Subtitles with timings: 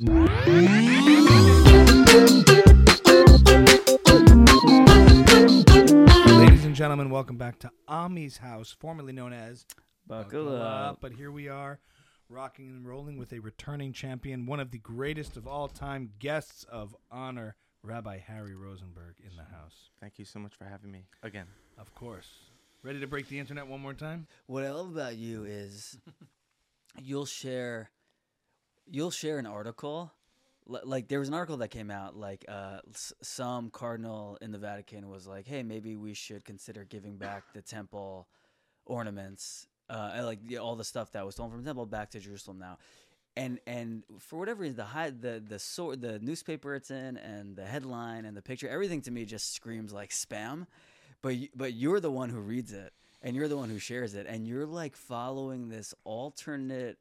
[0.00, 0.14] Ladies
[6.64, 9.66] and gentlemen, welcome back to Ami's house, formerly known as
[10.06, 11.00] Buckle up.
[11.00, 11.80] But here we are,
[12.28, 16.64] rocking and rolling with a returning champion, one of the greatest of all time guests
[16.70, 19.90] of honor, Rabbi Harry Rozenberg in the house.
[20.00, 21.48] Thank you so much for having me again.
[21.76, 22.28] Of course.
[22.84, 24.28] Ready to break the internet one more time?
[24.46, 25.98] What I love about you is
[27.02, 27.90] you'll share
[28.90, 30.12] you'll share an article
[30.68, 32.80] like there was an article that came out like uh,
[33.22, 37.62] some cardinal in the Vatican was like, "Hey, maybe we should consider giving back the
[37.62, 38.28] temple
[38.84, 42.58] ornaments, uh, like all the stuff that was stolen from the temple back to Jerusalem
[42.58, 42.76] now."
[43.34, 47.56] And and for whatever reason, the high, the the sort the newspaper it's in and
[47.56, 50.66] the headline and the picture, everything to me just screams like spam.
[51.22, 54.26] But but you're the one who reads it and you're the one who shares it
[54.28, 56.98] and you're like following this alternate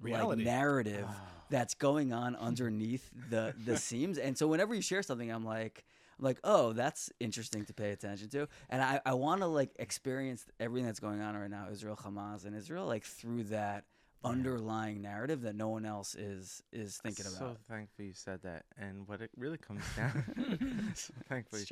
[0.00, 0.42] Reality.
[0.42, 1.20] like narrative ah.
[1.50, 4.18] that's going on underneath the the seams.
[4.18, 5.84] And so whenever you share something, I'm like
[6.18, 8.46] I'm like, oh, that's interesting to pay attention to.
[8.68, 12.54] And I, I wanna like experience everything that's going on right now, Israel Hamas and
[12.54, 13.84] Israel, like through that
[14.22, 17.56] underlying narrative that no one else is is thinking So about.
[17.56, 18.64] So thankful you said that.
[18.78, 21.64] And what it really comes down so thankfully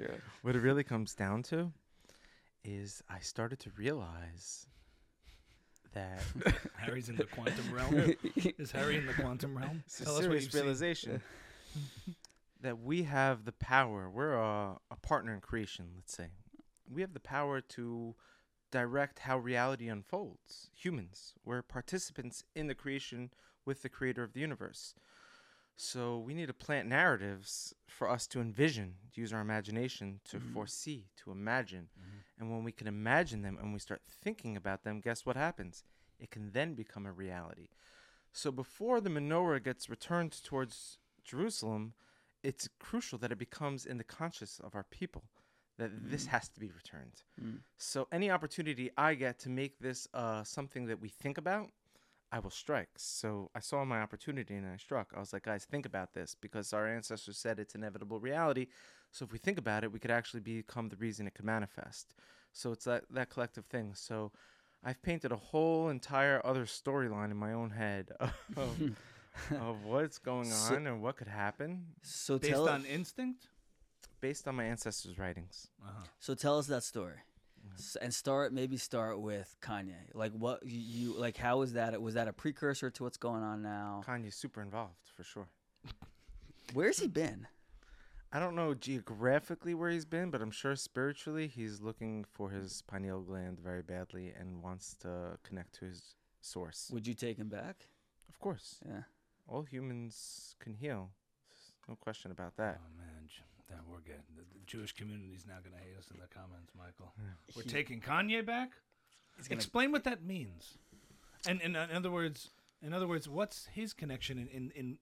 [0.42, 1.70] what it really comes down to
[2.64, 4.66] is I started to realize
[5.98, 8.14] that Harry's in the quantum realm.
[8.58, 9.82] Is Harry in the quantum realm?
[9.86, 11.20] it's a Tell us what serious realization
[12.60, 14.08] that we have the power.
[14.08, 16.28] We're a, a partner in creation, let's say.
[16.90, 18.14] We have the power to
[18.70, 20.70] direct how reality unfolds.
[20.74, 23.30] Humans, we're participants in the creation
[23.64, 24.94] with the creator of the universe.
[25.80, 30.40] So we need to plant narratives for us to envision, to use our imagination, to
[30.40, 31.88] foresee, to imagine.
[32.36, 35.84] And when we can imagine them and we start thinking about them, guess what happens?
[36.18, 37.68] It can then become a reality.
[38.32, 41.94] So before the menorah gets returned towards Jerusalem,
[42.42, 45.22] it's crucial that it becomes in the conscious of our people
[45.78, 47.22] that this has to be returned.
[47.40, 47.58] Mm.
[47.76, 51.70] So any opportunity I get to make this uh, something that we think about,
[52.30, 52.90] I will strike.
[52.96, 55.12] So I saw my opportunity and I struck.
[55.16, 58.66] I was like, guys, think about this because our ancestors said it's inevitable reality.
[59.12, 62.14] So if we think about it, we could actually become the reason it could manifest.
[62.52, 63.94] So it's that that collective thing.
[63.94, 64.32] So
[64.84, 68.10] I've painted a whole entire other storyline in my own head
[68.56, 68.80] of,
[69.52, 73.48] of what's going So- on and what could happen So Based tell on instinct?
[74.20, 75.68] based on my ancestors' writings.
[75.82, 76.04] Uh-huh.
[76.18, 77.22] So tell us that story, S-
[78.00, 79.94] and start maybe start with Kanye.
[80.14, 80.78] Like what you,
[81.12, 81.36] you like?
[81.36, 82.00] How was that?
[82.00, 84.02] Was that a precursor to what's going on now?
[84.06, 85.48] Kanye's super involved for sure.
[86.74, 87.46] Where's he been?
[88.30, 92.82] I don't know geographically where he's been, but I'm sure spiritually he's looking for his
[92.86, 96.90] pineal gland very badly and wants to connect to his source.
[96.92, 97.88] Would you take him back?
[98.28, 99.02] Of course, Yeah.
[99.46, 101.10] all humans can heal.
[101.88, 102.80] No question about that.
[102.84, 103.28] Oh man,
[103.68, 106.72] J- that we're getting the, the Jewish community's now gonna hate us in the comments,
[106.76, 107.12] Michael.
[107.56, 108.72] We're He- taking Kanye back.
[109.36, 110.78] He's gonna- Explain what that means.
[111.46, 112.50] And, and uh, in other words,
[112.82, 114.70] in other words, what's his connection in in?
[114.72, 114.98] in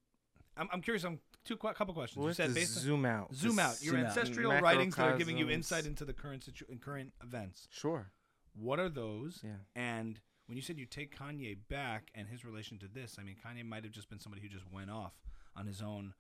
[0.59, 1.05] I'm, I'm curious.
[1.05, 2.17] I'm two qu- couple questions.
[2.17, 3.35] We'll you have said to based on, zoom out.
[3.35, 4.17] zoom out your Zoom out.
[4.17, 5.53] ancestral writings that are giving you Macrocosms.
[5.55, 7.69] insight into the current situ- in current events.
[7.71, 8.11] Sure.
[8.55, 9.41] What are those?
[9.45, 9.51] Yeah.
[9.75, 13.37] And when you said you take Kanye back and his relation to this, I mean,
[13.45, 15.13] Kanye might have just been somebody who just went off
[15.55, 16.15] on his own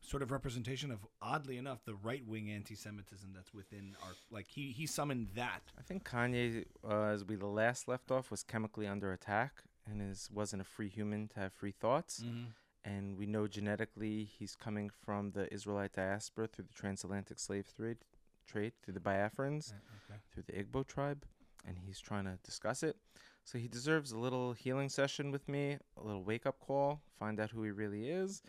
[0.00, 4.12] sort of representation of, oddly enough, the right wing anti Semitism that's within our.
[4.30, 5.62] Like, he, he summoned that.
[5.78, 10.02] I think Kanye, uh, as we the last left off, was chemically under attack and
[10.02, 12.22] is wasn't a free human to have free thoughts.
[12.24, 12.50] Mm-hmm.
[12.84, 17.98] and we know genetically he's coming from the Israelite diaspora through the transatlantic slave trade,
[18.46, 20.18] trade through the Biafrans, okay.
[20.32, 21.24] through the Igbo tribe,
[21.66, 22.96] and he's trying to discuss it.
[23.44, 27.40] So he deserves a little healing session with me, a little wake up call, find
[27.40, 28.42] out who he really is,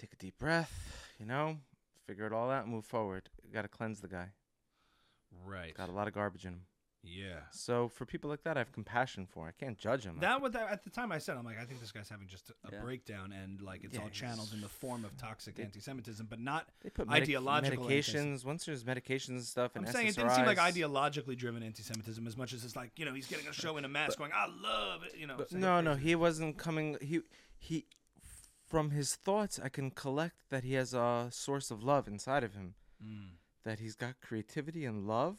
[0.00, 1.58] take a deep breath, you know,
[2.06, 3.28] figure it all out, and move forward.
[3.52, 4.28] Got to cleanse the guy.
[5.44, 5.74] Right.
[5.74, 6.62] Got a lot of garbage in him.
[7.02, 7.40] Yeah.
[7.50, 9.46] So for people like that, I have compassion for.
[9.46, 10.18] I can't judge him.
[10.20, 12.50] That was at the time I said I'm like I think this guy's having just
[12.50, 12.80] a, Yeah.
[12.80, 16.40] breakdown and like it's Yeah, all channeled in the form of toxic They- anti-Semitism, but
[16.40, 16.68] not.
[16.82, 18.44] They put medic- ideological medications.
[18.44, 22.26] Once there's medications and stuff, and I'm saying it didn't seem like ideologically driven anti-Semitism
[22.26, 24.32] as much as it's like you know he's getting a show in a mask going
[24.34, 25.36] I love it you know.
[25.38, 26.98] But no, no, he wasn't coming.
[27.00, 27.20] He
[27.58, 27.86] he,
[28.70, 32.54] from his thoughts, I can collect that he has a source of love inside of
[32.54, 32.74] him.
[33.04, 33.30] Mm.
[33.64, 35.38] That he's got creativity and love,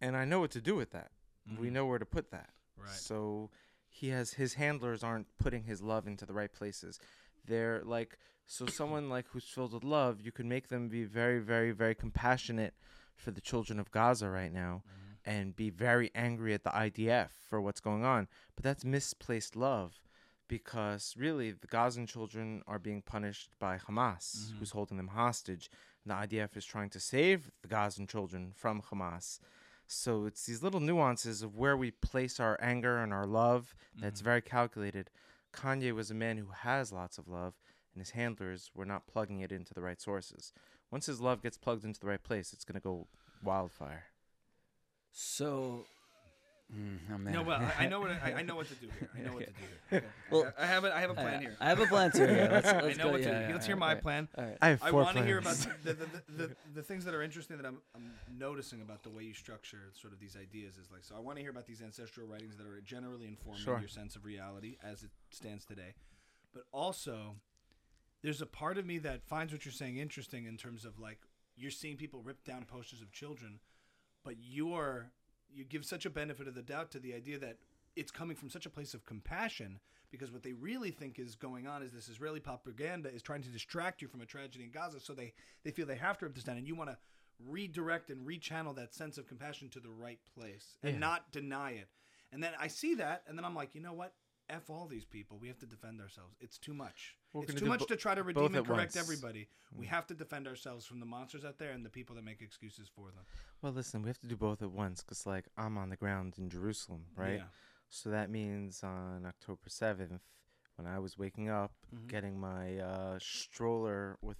[0.00, 1.10] and I know what to do with that.
[1.58, 1.72] We Mhm.
[1.72, 2.50] know where to put that.
[2.76, 2.88] Right.
[3.08, 3.50] So
[3.88, 7.00] he has his handlers aren't putting his love into the right places.
[7.44, 11.40] They're like so someone like who's filled with love, you can make them be very,
[11.40, 12.74] very, very compassionate
[13.16, 15.16] for the children of Gaza right now Mhm.
[15.24, 18.28] and be very angry at the IDF for what's going on.
[18.54, 20.00] But that's misplaced love
[20.50, 24.58] because really the Gazan children are being punished by Hamas, mm-hmm.
[24.58, 25.70] who's holding them hostage.
[26.04, 29.38] And the IDF is trying to save the Gazan children from Hamas.
[29.86, 34.20] So it's these little nuances of where we place our anger and our love that's
[34.20, 34.24] mm-hmm.
[34.24, 35.08] very calculated.
[35.54, 37.54] Kanye was a man who has lots of love,
[37.94, 40.52] and his handlers were not plugging it into the right sources.
[40.90, 43.06] Once his love gets plugged into the right place, it's going to go
[43.44, 44.06] wildfire.
[45.12, 45.84] So,
[46.74, 47.16] mm, oh.
[47.16, 49.08] No, well, I, I know what I, I know what to do here.
[49.16, 49.52] I know what to do
[49.90, 50.04] here.
[50.30, 51.56] Well, I have a, I have a I- plan here.
[51.60, 52.24] I have a plan too.
[52.24, 53.10] Yeah, let's, let's I know go.
[53.12, 53.46] what to yeah, do.
[53.46, 54.28] yeah, Let's hear yeah, my alright, plan.
[54.38, 54.56] All right.
[54.62, 56.06] I have four I want to hear about the, the, the,
[56.46, 59.90] the, the things that are interesting that I'm, I'm noticing about the way you structure
[60.00, 62.56] sort of these ideas is like so I want to hear about these ancestral writings
[62.56, 63.78] that are generally informing Sure.
[63.80, 65.94] your sense of reality as it stands today,
[66.54, 67.36] but also
[68.22, 71.18] there's a part of me that finds what you're saying interesting in terms of like
[71.56, 73.60] you're seeing people rip down posters of children,
[74.24, 75.10] but you're
[75.54, 77.56] you give such a benefit of the doubt to the idea that
[77.96, 79.80] it's coming from such a place of compassion
[80.10, 83.48] because what they really think is going on is this Israeli propaganda is trying to
[83.48, 85.32] distract you from a tragedy in Gaza, so they
[85.64, 86.98] they feel they have to rip this down, and you want to
[87.46, 90.98] redirect and rechannel that sense of compassion to the right place and Yeah.
[90.98, 91.88] not deny it.
[92.32, 94.14] And then I see that, and then I'm like, you know what?
[94.50, 95.38] F all these people.
[95.40, 96.34] We have to defend ourselves.
[96.40, 97.16] It's too much.
[97.32, 98.96] We're it's too much bo- to try to redeem and correct once.
[98.96, 99.00] Mm.
[99.00, 99.48] everybody.
[99.76, 102.42] We have to defend ourselves from the monsters out there and the people that make
[102.42, 103.24] excuses for them.
[103.62, 106.34] Well, listen, we have to do both at once because, like, I'm on the ground
[106.38, 107.36] in Jerusalem, right?
[107.38, 107.44] Yeah.
[107.88, 110.20] So that means on October 7th,
[110.76, 112.08] when I was waking up, Mhm.
[112.08, 114.38] getting my uh, stroller with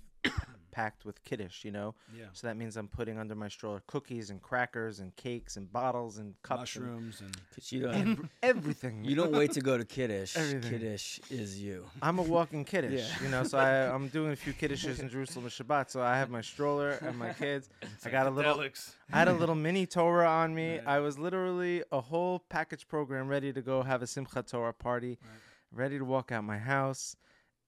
[0.71, 1.95] packed with kiddush, you know.
[2.17, 2.25] Yeah.
[2.33, 6.19] So that means I'm putting under my stroller cookies and crackers and cakes and bottles
[6.19, 9.05] and cups and Mushrooms and 'Cause you don't, ev- everything.
[9.05, 10.37] you don't wait to go to Kiddush.
[10.37, 10.71] Everything.
[10.81, 11.85] Kiddush is you.
[12.03, 13.23] I'm a walking kiddush, Yeah.
[13.23, 13.43] you know.
[13.45, 15.91] So I, I'm doing a few kiddushes in Jerusalem and Shabbat.
[15.91, 17.69] So I have my stroller and my kids.
[18.05, 18.55] I got a little.
[18.57, 18.93] Psychedelics.
[19.13, 20.79] I had a little mini Torah on me.
[20.79, 20.87] Right.
[20.87, 25.19] I was literally a whole package program ready to go have a Simchat Torah party,
[25.21, 25.83] Right.
[25.83, 27.17] ready to walk out my house,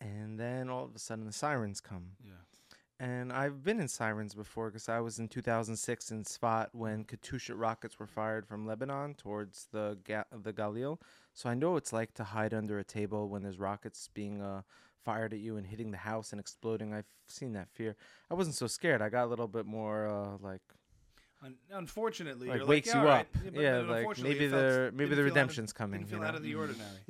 [0.00, 2.12] and then all of a sudden the sirens come.
[2.24, 2.32] Yeah.
[3.02, 7.52] And I've been in sirens before because I was in 2006 in Sfat when Katyusha
[7.56, 11.00] rockets were fired from Lebanon towards the Ga- the Galil.
[11.34, 14.40] So I know what it's like to hide under a table when there's rockets being
[14.40, 14.62] uh,
[15.04, 16.94] fired at you and hitting the house and exploding.
[16.94, 17.96] I've seen that fear.
[18.30, 19.02] I wasn't so scared.
[19.02, 20.62] I got a little bit more uh, like
[21.72, 23.20] unfortunately, like wakes like, you yeah, all right.
[23.20, 23.52] up.
[23.52, 26.00] Yeah, then like maybe the maybe the out of- redemption's coming.
[26.02, 27.00] Didn't feel you out of the ordinary.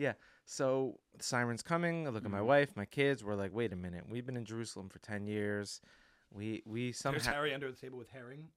[0.44, 2.06] So the sirens coming.
[2.06, 2.46] I look at my Mhm.
[2.46, 3.22] wife, my kids.
[3.24, 4.08] We're like, wait a minute.
[4.08, 5.80] We've been in Jerusalem for ten years.
[6.30, 7.32] We we There's somehow.
[7.32, 8.48] Harry under the table with herring,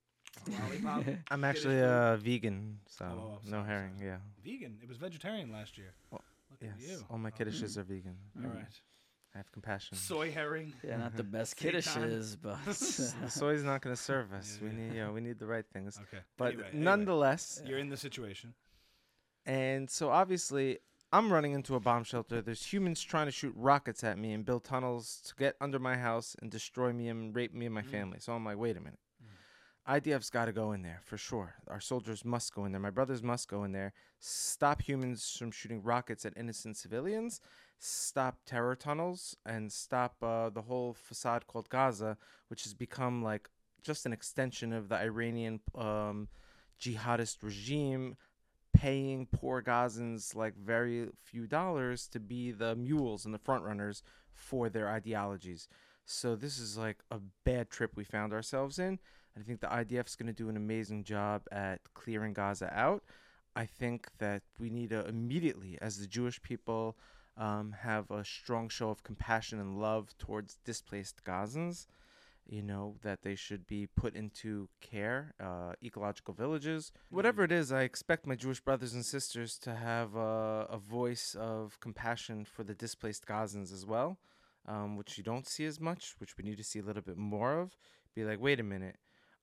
[0.48, 1.06] lollipop.
[1.32, 1.84] I'm Kiddush actually food.
[1.84, 3.96] a vegan, so Oh, no sorry, herring.
[3.98, 4.08] sorry.
[4.10, 4.18] Yeah.
[4.44, 4.80] vegan.
[4.82, 5.94] It was vegetarian last year.
[6.12, 6.74] Well, Look Yes.
[6.76, 7.06] at you.
[7.10, 8.18] All my Oh, kiddushes are vegan.
[8.38, 8.82] All right.
[9.34, 9.98] I have compassion.
[9.98, 10.74] Soy herring.
[10.82, 11.74] Yeah, not the best Seitan.
[11.74, 14.58] Kiddushes, but the soy's not going to serve us.
[14.62, 15.98] Yeah, we need, you know, we need the right things.
[16.04, 16.24] Okay.
[16.38, 18.54] But Anyway, anyway, nonetheless, you're in the situation.
[19.46, 20.80] and so obviously,
[21.12, 22.42] I'm running into a bomb shelter.
[22.42, 25.96] There's humans trying to shoot rockets at me and build tunnels to get under my
[25.98, 27.90] house and destroy me and rape me and my Mm.
[27.92, 28.20] family.
[28.20, 29.00] So I'm like, wait a minute.
[29.88, 31.56] IDF's got to go in there for sure.
[31.68, 32.82] Our soldiers must go in there.
[32.82, 33.94] My brothers must go in there.
[34.20, 37.40] Stop humans from shooting rockets at innocent civilians.
[37.78, 42.18] Stop terror tunnels and stop uh, the whole facade called Gaza,
[42.48, 43.48] which has become like
[43.84, 46.30] just an extension of the Iranian um,
[46.82, 48.16] jihadist regime
[48.86, 54.04] paying poor Gazans like very few dollars to be the mules and the front runners
[54.32, 55.68] for their ideologies.
[56.06, 59.00] So this is like a bad trip we found ourselves in.
[59.36, 63.04] I think the IDF is going to do an amazing job at clearing Gaza out.
[63.56, 66.96] I think that we need to immediately, as the Jewish people,
[67.38, 71.88] um, have a strong show of compassion and love towards displaced Gazans.
[72.48, 76.92] You know, that they should be put into care, uh, ecological villages.
[77.10, 81.36] Whatever it is, I expect my Jewish brothers and sisters to have a, a voice
[81.40, 84.20] of compassion for the displaced Gazans as well,
[84.68, 87.18] um, which you don't see as much, which we need to see a little bit
[87.18, 87.76] more of.
[88.14, 88.98] Be like, wait a minute,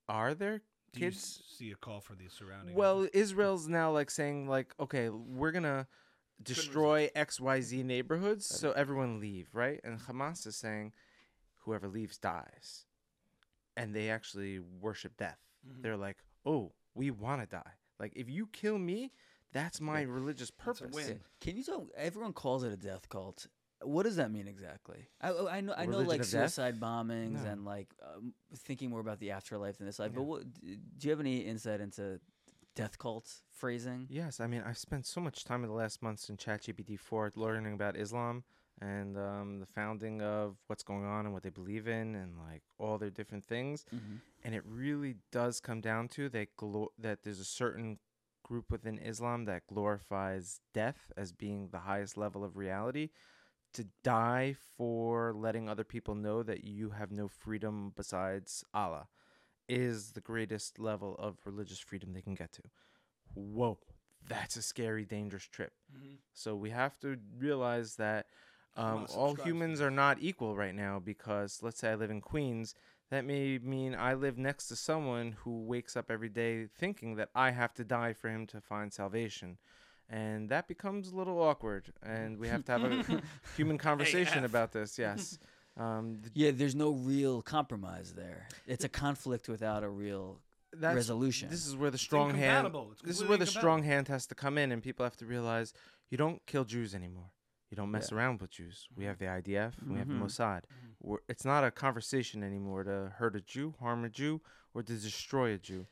[0.09, 0.63] are there
[0.95, 2.75] kids see a call for the surrounding?
[2.77, 5.89] well, Israel's now like saying like, okay, we're gonna
[6.43, 9.81] destroy X Y Z neighborhoods, so everyone leave, right?
[9.85, 10.93] And Hamas is saying,
[11.65, 12.85] whoever leaves dies,
[13.77, 15.39] and they actually worship death.
[15.67, 15.83] Mhm.
[15.83, 17.73] They're like, oh, we want to die.
[17.99, 19.13] Like if you kill me,
[19.53, 20.95] that's my religious purpose.
[20.95, 21.21] win.
[21.41, 21.89] can you tell?
[21.97, 23.47] Everyone calls it a death cult.
[23.85, 25.09] What does that mean exactly?
[25.21, 26.53] I, oh, I know, I know, like of death?
[26.53, 27.51] suicide bombings No.
[27.51, 30.13] and like um, thinking more about the afterlife than this life.
[30.15, 32.21] But what, do you have any insight into
[32.77, 34.07] death cult phrasing?
[34.09, 37.33] Yes, I mean I've spent so much time in the last months in ChatGPT four
[37.35, 38.45] learning about Islam
[38.81, 42.63] and um, the founding of what's going on and what they believe in and like
[42.79, 43.85] all their different things.
[43.95, 44.17] Mm-hmm.
[44.45, 47.99] and it really does come down to that glo- that there's a certain
[48.43, 53.11] group within Islam that glorifies death as being the highest level of reality.
[53.75, 59.09] To die for letting other people know that you have no freedom besides Allah
[59.67, 62.63] is the greatest level of religious freedom they can get to.
[63.33, 63.79] Whoa,
[64.29, 65.73] that's a scary, dangerous trip.
[66.35, 68.27] So we have to realize that
[68.77, 72.75] um, all humans are not equal right now because let's say I live in Queens.
[73.11, 77.29] That may mean I live next to someone who wakes up every day thinking that
[77.35, 79.59] I have to die for him to find salvation.
[80.09, 81.93] And that becomes a little awkward.
[82.03, 83.23] And we have to have a
[83.57, 84.51] human conversation AF.
[84.51, 84.99] about this.
[84.99, 85.39] Yes.
[85.77, 88.47] Um, th- Yeah, there's no real compromise there.
[88.67, 90.39] It's a conflict without a real
[90.73, 91.49] that's, resolution.
[91.51, 92.75] This is where the strong hand.
[93.05, 95.73] This is where the strong hand has to come in, and people have to realize
[96.11, 97.31] you don't kill Jews anymore.
[97.73, 98.19] You don't mess Yeah.
[98.19, 98.87] around with Jews.
[98.95, 99.83] We have the IDF.
[99.83, 100.21] We have the Mhm.
[100.25, 100.65] Mossad.
[101.01, 104.43] We're, it's not a conversation anymore to hurt a Jew, harm a Jew,
[104.75, 105.87] or to destroy a Jew.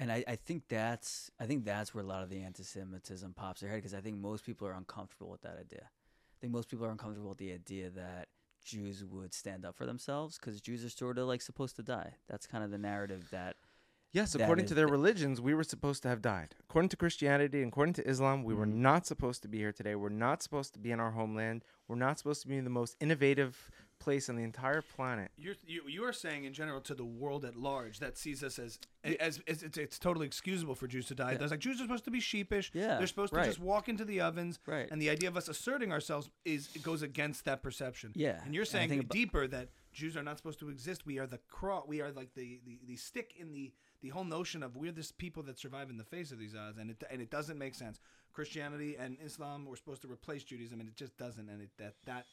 [0.00, 3.60] And I, I think that's I think that's where a lot of the anti-Semitism pops
[3.60, 5.84] their head because I think most people are uncomfortable with that idea.
[5.92, 8.28] I think most people are uncomfortable with the idea that
[8.64, 12.16] Jews would stand up for themselves because Jews are sort of like supposed to die.
[12.26, 13.54] That's kind of the narrative that
[14.14, 16.54] Yes, according is to their religions, we were supposed to have died.
[16.70, 18.74] According to Christianity and according to Islam, we were Mhm.
[18.74, 19.96] not supposed to be here today.
[19.96, 21.64] We're not supposed to be in our homeland.
[21.88, 25.30] We're not supposed to be in the most innovative place on the entire planet.
[25.36, 28.58] You're, you you are saying in general to the world at large that sees us
[28.58, 31.32] as as, as it's, it's totally excusable for Jews to die.
[31.32, 31.38] Yeah.
[31.38, 32.70] There's like Jews are supposed to be sheepish.
[32.74, 33.44] Yeah, they're supposed right.
[33.44, 34.58] to just walk into the ovens.
[34.66, 34.88] Right.
[34.90, 38.12] And the idea of us asserting ourselves is it goes against that perception.
[38.14, 41.06] Yeah, And you're saying think abo- deeper that Jews are not supposed to exist.
[41.06, 41.84] We are the craw.
[41.86, 43.72] We are like the, the, the stick in the
[44.04, 46.76] the whole notion of we're this people that survive in the face of these odds,
[46.76, 47.98] and it and it doesn't make sense.
[48.34, 51.94] Christianity and Islam were supposed to replace Judaism, and it just doesn't, and it that
[52.04, 52.26] that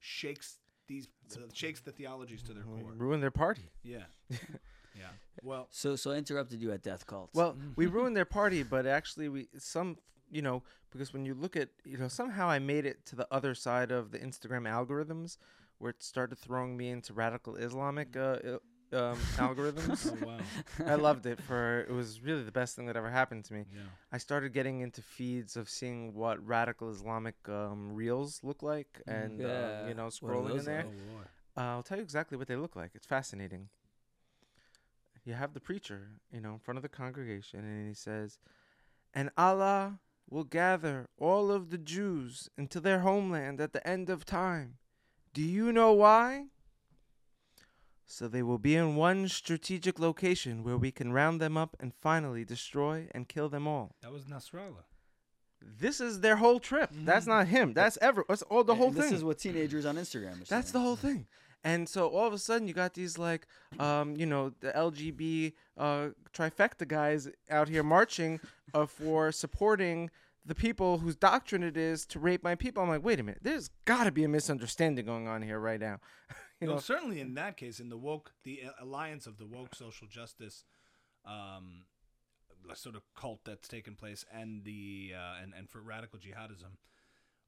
[0.00, 1.06] shakes these
[1.36, 2.94] uh, shakes the theologies to their core.
[2.96, 3.70] Ruin their party.
[3.84, 5.12] Yeah, yeah.
[5.40, 7.32] Well, so so I interrupted you at death cults.
[7.32, 9.98] Well, we ruined their party, but actually, we some
[10.32, 13.28] you know because when you look at you know somehow I made it to the
[13.30, 15.36] other side of the Instagram algorithms
[15.78, 18.62] where it started throwing me into radical Islamic uh, il-
[18.94, 20.12] um, algorithms.
[20.12, 20.38] oh wow,
[20.86, 23.64] I loved it for it was really the best thing that ever happened to me.
[23.72, 23.82] yeah.
[24.12, 29.40] I started getting into feeds of seeing what radical Islamic um, reels look like, and
[29.40, 30.84] um, you know scrolling in those there.
[30.86, 31.20] Oh.
[31.56, 32.90] Uh, I'll tell you exactly what they look like.
[32.94, 33.68] It's fascinating.
[35.24, 38.38] You have the preacher, you know, in front of the congregation, and he says,
[39.14, 44.24] And Allah will gather all of the Jews into their homeland at the end of
[44.24, 44.78] time.
[45.32, 46.46] Do you know why?
[48.06, 51.92] So they will be in one strategic location where we can round them up and
[51.94, 53.94] finally destroy and kill them all.
[54.02, 54.84] That was Nasrallah.
[55.62, 56.90] This is their whole trip.
[56.92, 57.72] That's not him.
[57.72, 58.24] That's ever.
[58.28, 59.10] That's all the And whole this thing.
[59.12, 61.26] This is what teenagers on Instagram are That's the whole thing.
[61.64, 63.46] And so all of a sudden you got these like,
[63.80, 68.38] um, you know, the LGB uh, trifecta guys out here marching
[68.74, 70.10] uh, for supporting
[70.44, 72.82] the people whose doctrine it is to rape my people.
[72.82, 75.80] I'm like, wait a minute, there's got to be a misunderstanding going on here right
[75.80, 76.00] now.
[76.64, 79.46] you well, know, certainly in that case, in the woke, the uh, alliance of the
[79.46, 80.64] woke social justice,
[81.24, 81.84] um,
[82.74, 86.76] sort of cult that's taken place, and the uh, and and for radical jihadism,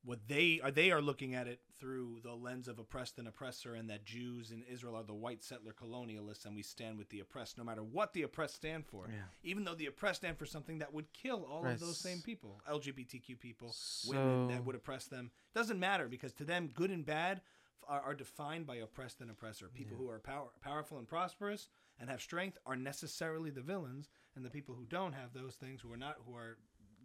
[0.04, 3.75] what they are they are looking at it through the lens of oppressed and oppressor,
[3.75, 7.20] and that Jews in Israel are the white settler colonialists, and we stand with the
[7.20, 9.08] oppressed, no matter what the oppressed stand for.
[9.08, 9.23] Yeah.
[9.42, 12.61] Even though the oppressed stand for something that would kill all of those same people,
[12.70, 13.75] LGBTQ people,
[14.06, 15.30] women that would oppress them.
[15.54, 17.40] Doesn't matter because to them, good and bad
[17.88, 19.68] are, are defined by oppressed and oppressor.
[19.73, 21.68] People who are power, powerful and prosperous
[22.00, 25.80] and have strength are necessarily the villains, and the people who don't have those things,
[25.80, 26.59] who are not, who are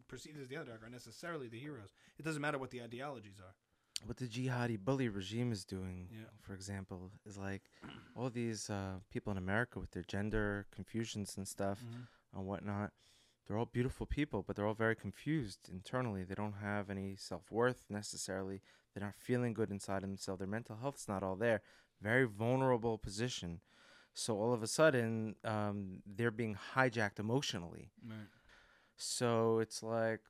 [0.08, 1.94] perceived as the underdog, are necessarily the heroes.
[2.20, 3.56] It doesn't matter what the ideologies are.
[4.06, 6.26] what the jihadi bully regime is doing, Yeah.
[6.42, 7.62] for example, is like
[8.16, 11.80] all these uh, people in America with their gender confusions and stuff
[12.36, 12.92] and whatnot.
[13.52, 16.24] They're all beautiful people, but they're all very confused internally.
[16.24, 18.62] They don't have any self worth necessarily.
[18.94, 20.40] They're not feeling good inside themselves.
[20.40, 21.60] Their mental health's not all there.
[22.02, 23.60] Very vulnerable position.
[24.14, 27.92] So all of a sudden, um, they're being hijacked emotionally.
[28.08, 28.30] Right.
[28.96, 30.22] So it's like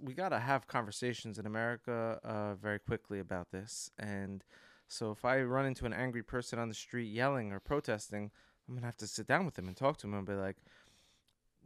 [0.00, 3.90] we got to have conversations in America uh, very quickly about this.
[3.98, 4.44] And
[4.86, 8.30] so if I run into an angry person on the street yelling or protesting,
[8.68, 10.56] I'm gonna have to sit down with them and talk to them and be like,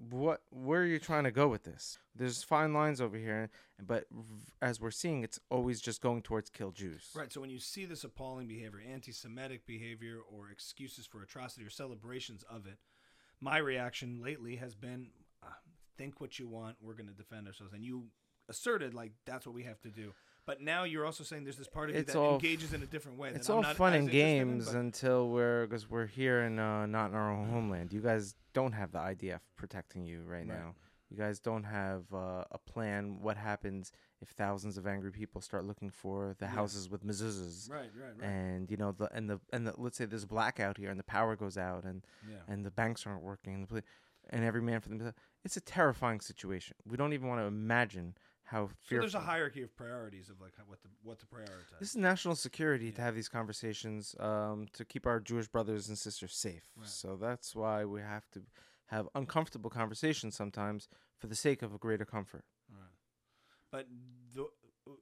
[0.09, 0.43] "What?
[0.51, 1.99] Where are you trying to go with this?
[2.15, 4.07] There's fine lines over here, but
[4.63, 7.11] as we're seeing, it's always just going towards kill Jews.
[7.15, 7.31] Right.
[7.33, 12.43] So when you see this appalling behavior, anti-Semitic behavior, or excuses for atrocity or celebrations
[12.49, 12.79] of it,
[13.41, 15.11] my reaction lately has been,
[15.43, 15.49] uh,
[15.99, 16.77] think what you want.
[16.81, 18.07] We're going to defend ourselves, and you
[18.49, 20.13] asserted like that's what we have to do.
[20.51, 22.83] But now you're also saying there's this part of you It's that f- engages in
[22.83, 23.31] a different way.
[23.33, 27.11] It's all fun and interested in, games until we're because we're here and uh, not
[27.11, 27.93] in our own homeland.
[27.93, 30.49] You guys don't have the IDF protecting you right, Right.
[30.49, 30.75] now.
[31.09, 33.19] You guys don't have uh, a plan.
[33.21, 36.51] What happens if thousands of angry people start looking for the Yeah.
[36.53, 37.71] houses with mezuzahs?
[37.71, 38.29] Right, right, right.
[38.29, 40.99] And you know the and the and the let's say there's a blackout here and
[40.99, 42.39] the power goes out and yeah.
[42.53, 43.83] and the banks aren't working and the poli-
[44.31, 45.17] and every man for themselves.
[45.45, 46.77] It's a terrifying situation.
[46.85, 48.15] We don't even want to imagine
[48.51, 51.79] how so there's a hierarchy of priorities of like how, what to what to prioritize.
[51.79, 55.97] This is national security to have these conversations um, to keep our Jewish brothers and
[55.97, 56.65] sisters safe.
[56.77, 56.89] Right.
[56.89, 58.43] So that's why we have to
[58.87, 62.45] have uncomfortable conversations sometimes for the sake of a greater comfort.
[62.69, 62.89] Right.
[63.71, 63.87] But
[64.35, 64.47] the,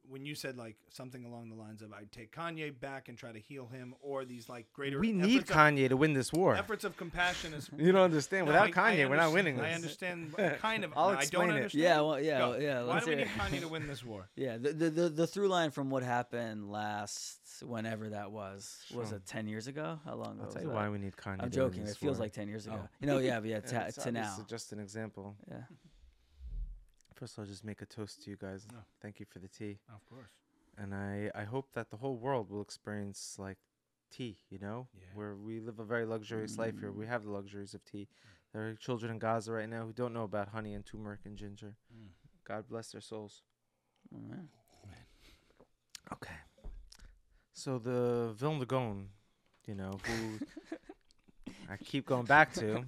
[0.09, 3.33] when you said like something along the lines of I'd take Kanye back and try
[3.33, 6.33] to heal him, or these like greater we need efforts of- Kanye to win this
[6.33, 6.55] war.
[6.57, 8.47] efforts of compassion is You don't understand.
[8.47, 9.65] No, Without I- I Kanye, we're not winning this.
[9.65, 10.93] I understand kind of.
[10.97, 11.57] I'll I explain don't it.
[11.59, 11.83] understand.
[11.85, 12.57] Yeah, well, yeah, Go.
[12.59, 12.83] yeah.
[12.85, 13.39] Why let's do we hear need it.
[13.39, 14.29] Kanye to win this war?
[14.37, 19.13] Yeah, the, the the the through line from what happened last, whenever that was, was
[19.13, 19.99] it ten years ago?
[20.05, 20.41] How long ago?
[20.41, 20.75] I'll was tell you that?
[20.75, 21.43] why we need Kanye.
[21.43, 21.83] I'm joking.
[21.87, 22.25] It feels war.
[22.25, 22.81] like ten years ago.
[22.83, 22.89] Oh.
[23.01, 24.37] You know, yeah, but yeah, Yeah, to, it's to now.
[24.49, 25.37] just an example.
[25.51, 25.57] Yeah.
[27.19, 28.67] First, I'll just make a toast to you guys.
[28.73, 28.79] No.
[29.03, 29.79] Thank you for the tea.
[29.93, 30.31] Of course.
[30.77, 33.59] and I I hope that the whole world will experience like
[34.13, 34.39] tea.
[34.51, 35.07] You know, Yeah.
[35.15, 36.93] where we live a very luxurious life here.
[36.93, 37.09] We Mm.
[37.09, 38.09] have the luxuries of tea.
[38.53, 41.37] There are children in Gaza right now who don't know about honey and turmeric and
[41.37, 41.75] ginger.
[41.93, 42.11] Mm.
[42.45, 43.43] God bless their souls.
[44.15, 44.49] All right.
[46.13, 46.37] Okay.
[47.53, 49.11] So the Vilna Gaon,
[49.67, 50.39] you know, who
[51.69, 52.85] I keep going back to.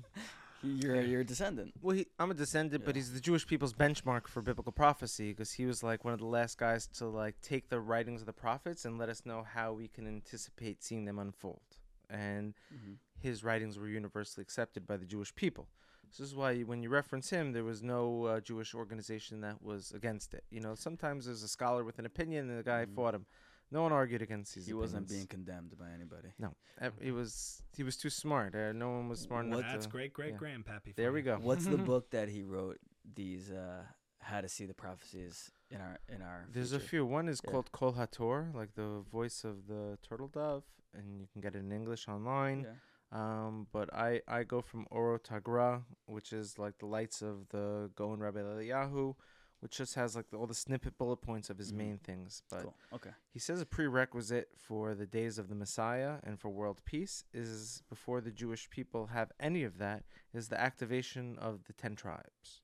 [0.63, 1.75] You're you're a descendant.
[1.83, 5.53] Well, he, I'm a descendant, but he's the Jewish people's benchmark for biblical prophecy because
[5.53, 8.35] he was like one of the last guys to like take the writings of the
[8.35, 11.79] prophets and let us know how we can anticipate seeing them unfold.
[12.11, 12.99] And Mhm.
[13.19, 15.67] his writings were universally accepted by the Jewish people.
[16.11, 19.91] This is why when you reference him, there was no uh, Jewish organization that was
[19.93, 20.45] against it.
[20.51, 22.95] You know, sometimes there's a scholar with an opinion and the guy Mhm.
[22.95, 23.25] fought him.
[23.73, 24.67] No one argued against these.
[24.67, 26.29] He wasn't being condemned by anybody.
[26.39, 26.55] No,
[27.01, 27.63] he was.
[27.77, 28.55] He was too smart.
[28.55, 29.63] Uh, no one was smart enough.
[29.63, 30.39] That's to, great, great yeah.
[30.39, 30.97] grandpappy.
[30.97, 31.39] There we go.
[31.43, 32.79] What's the book that he wrote?
[33.15, 33.83] These uh,
[34.21, 36.47] how to see the prophecies in our in our.
[36.53, 37.07] There's a few.
[37.07, 37.51] One is Yeah.
[37.51, 41.61] called Kol Hator, like the voice of the turtle dove, and you can get it
[41.61, 42.63] in English online.
[42.63, 42.75] Yeah.
[43.13, 47.91] Um, but I, I go from Orot HaGra, which is like the lights of the
[47.97, 49.17] Gaon Rabbi Eliyahu,
[49.61, 51.77] which just has like the, all the snippet bullet points of his Mhm.
[51.77, 52.43] main things.
[52.51, 52.75] But Cool.
[52.95, 53.11] Okay.
[53.31, 57.83] he says a prerequisite for the days of the Messiah and for world peace is
[57.89, 62.63] before the Jewish people have any of that is the activation of the ten tribes.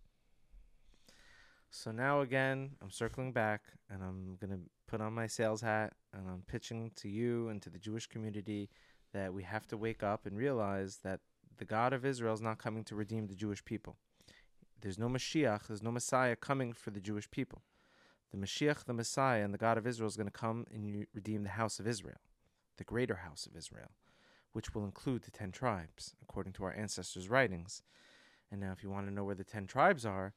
[1.71, 5.95] So now again, I'm circling back and I'm going to put on my sales hat
[6.13, 8.71] and I'm pitching to you and to the Jewish community
[9.13, 11.21] that we have to wake up and realize that
[11.59, 13.97] the God of Israel is not coming to redeem the Jewish people.
[14.81, 17.63] There's no Mashiach, there's no Messiah coming for the Jewish people.
[18.31, 21.07] The Mashiach, the Messiah, and the God of Israel is going to come and you
[21.15, 22.19] redeem the house of Israel,
[22.77, 23.91] the greater house of Israel,
[24.53, 27.83] which will include the ten tribes, according to our ancestors' writings.
[28.51, 30.35] And now, if you want to know where the ten tribes are,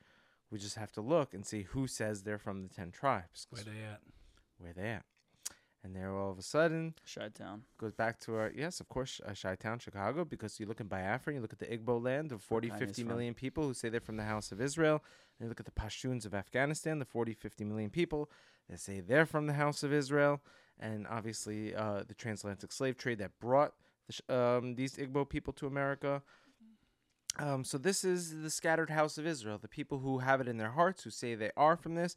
[0.49, 3.47] we just have to look and see who says they're from the ten tribes.
[3.49, 4.02] Where they at?
[4.58, 5.06] Where they at?
[5.84, 7.63] And there, all of a sudden, Chi Town.
[7.78, 11.34] goes back to our yes, of course, uh, Chi-Town, Chicago, because you look in Biafra,
[11.34, 13.34] you look at the Igbo land of 40, Kanye's 50 from.
[13.34, 15.02] people who say they're from the House of Israel,
[15.39, 18.30] and you look at the Pashtuns of Afghanistan, the 40, 50 million people
[18.70, 20.42] that say they're from the House of Israel,
[20.80, 23.74] and obviously uh, the transatlantic slave trade that brought
[24.08, 26.22] the, um, these Igbo people to America.
[27.38, 30.58] Um, so this is the scattered House of Israel, the people who have it in
[30.58, 32.15] their hearts, who say they are from this.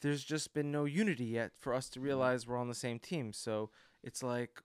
[0.00, 2.04] There's just been no unity yet for us to mm.
[2.04, 3.32] realize we're on the same team.
[3.32, 3.70] So
[4.02, 4.62] it's like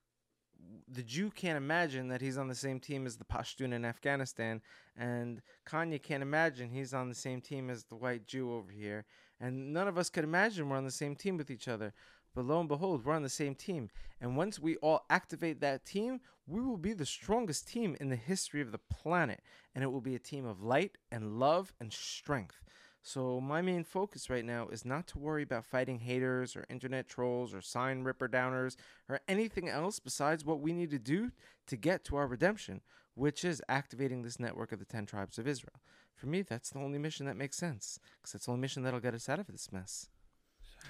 [0.87, 4.61] the Jew can't imagine that he's on the same team as the Pashtun in Afghanistan,
[4.95, 9.05] and Kanye can't imagine he's on the same team as the white Jew over here,
[9.39, 11.93] and none of us could imagine we're on the same team with each other.
[12.33, 13.89] But lo and behold, we're on the same team,
[14.19, 18.15] and once we all activate that team, we will be the strongest team in the
[18.15, 19.41] history of the planet,
[19.73, 22.63] and it will be a team of light and love and strength.
[23.03, 27.07] So my main focus right now is not to worry about fighting haters or internet
[27.07, 28.75] trolls or sign ripper downers
[29.09, 31.31] or anything else besides what we need to do
[31.67, 32.81] to get to our redemption,
[33.15, 35.81] which is activating this network of the 10 tribes of Israel.
[36.13, 38.99] For me, that's the only mission that makes sense because that's the only mission that'll
[38.99, 40.07] get us out of this mess.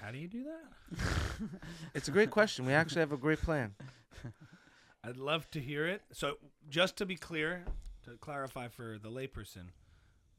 [0.02, 1.00] How do you do that?
[1.94, 2.66] It's a great question.
[2.66, 3.76] We actually have a great plan.
[5.04, 6.04] I'd love to hear it.
[6.14, 6.38] So,
[6.70, 7.66] just to be clear,
[8.04, 9.70] to clarify for the layperson,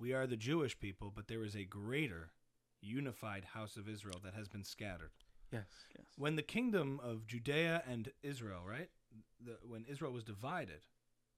[0.02, 2.32] we are the Jewish people, but there is a greater,
[2.80, 5.12] unified house of Israel that has been scattered.
[5.52, 5.66] Yes.
[5.96, 6.06] Yes.
[6.16, 8.88] When the kingdom of Judea and Israel, right?
[9.44, 10.80] The, when Israel was divided,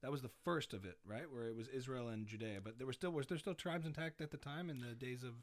[0.01, 1.31] that was the first of it, right?
[1.31, 4.21] Where it was Israel and Judea, but there were still was there still tribes intact
[4.21, 5.33] at the time in the days of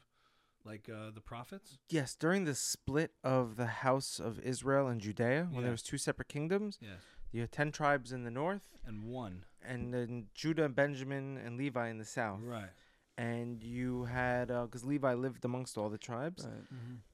[0.65, 1.77] like uh, the prophets?
[1.89, 5.61] Yes, during the split of the house of Israel and Judea, when Yeah.
[5.63, 7.01] there was two separate kingdoms, Yes.
[7.31, 9.45] you had 10 tribes in the north And one.
[9.61, 12.39] and then Judah, Benjamin, and Levi in the south.
[12.41, 12.69] Right.
[13.17, 16.63] And you had because Levi lived amongst all the tribes, Right.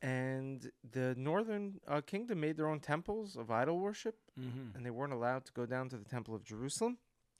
[0.01, 4.75] and the northern uh, kingdom made their own temples of idol worship, Mm-hmm.
[4.75, 6.97] and they weren't allowed to go down to the temple of Jerusalem.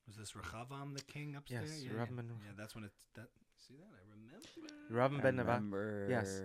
[0.07, 1.69] Was this Rechavam the king upstairs?
[1.71, 2.47] Yes, yeah, Rehavam yeah.
[2.47, 3.27] yeah, that's when it's that.
[3.67, 3.87] See that?
[3.93, 4.08] I
[4.89, 5.21] remember.
[5.21, 6.09] Rehavam ben Nevat.
[6.09, 6.41] Yes.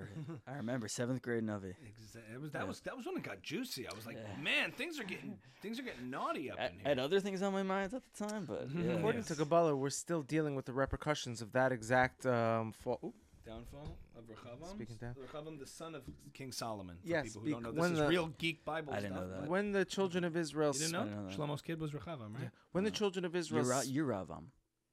[0.46, 1.74] I remember seventh grade Navi.
[2.02, 2.64] Exa- it was, that Yeah.
[2.68, 3.88] was that was when it got juicy.
[3.88, 4.42] I was like, Yeah.
[4.42, 6.83] man, things are getting things are getting naughty up I, in I here.
[6.85, 8.92] had other things on my mind at the time, but yeah.
[8.92, 9.28] According Yes.
[9.28, 13.00] to Kabbalah, we're still dealing with the repercussions of that exact um, fall.
[13.04, 13.14] Oop,
[13.46, 14.70] Downfall of Rechavam.
[14.70, 15.14] Speaking down.
[15.14, 16.02] Rechavam, the son of
[16.33, 16.96] King Solomon.
[17.02, 19.16] For Yes, people who don't know, this when is the- real geek Bible I didn't
[19.16, 19.28] stuff.
[19.28, 19.48] know that.
[19.50, 21.04] when the children of Israel, You didn't know?
[21.04, 21.28] know.
[21.37, 22.44] Shlomo's kid was Rechavam, right?
[22.44, 22.48] Yeah.
[22.72, 23.85] when the children of Israel, Yura-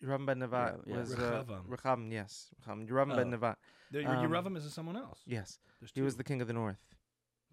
[0.01, 0.19] s- Yuravam.
[0.21, 0.51] Yeravim ben Nevat
[0.87, 0.99] Yeah, yeah.
[0.99, 1.67] was uh, Rechavam.
[1.67, 2.87] Rechavam, yes, Rechavam.
[2.87, 3.37] Yeravim ben Oh.
[3.37, 3.55] Nevat,
[4.07, 5.21] Um, Yeravam is someone else.
[5.25, 5.59] yes,
[5.93, 6.79] he was the king of the north.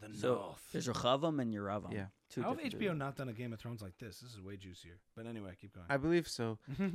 [0.00, 0.68] the So North.
[0.72, 1.92] there's Rechavam and Yuravam.
[1.92, 2.06] Yeah.
[2.30, 4.20] Two How have different HBO not done a Game of Thrones like this?
[4.20, 4.98] This is way juicier.
[5.16, 5.86] But anyway, keep going.
[5.88, 6.58] I believe so.
[6.78, 6.94] dudes.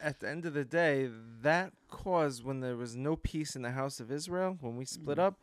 [0.00, 1.08] At the end of the day,
[1.42, 5.16] that caused when there was no peace in the house of Israel, when we split
[5.18, 5.22] Mhm.
[5.22, 5.40] up,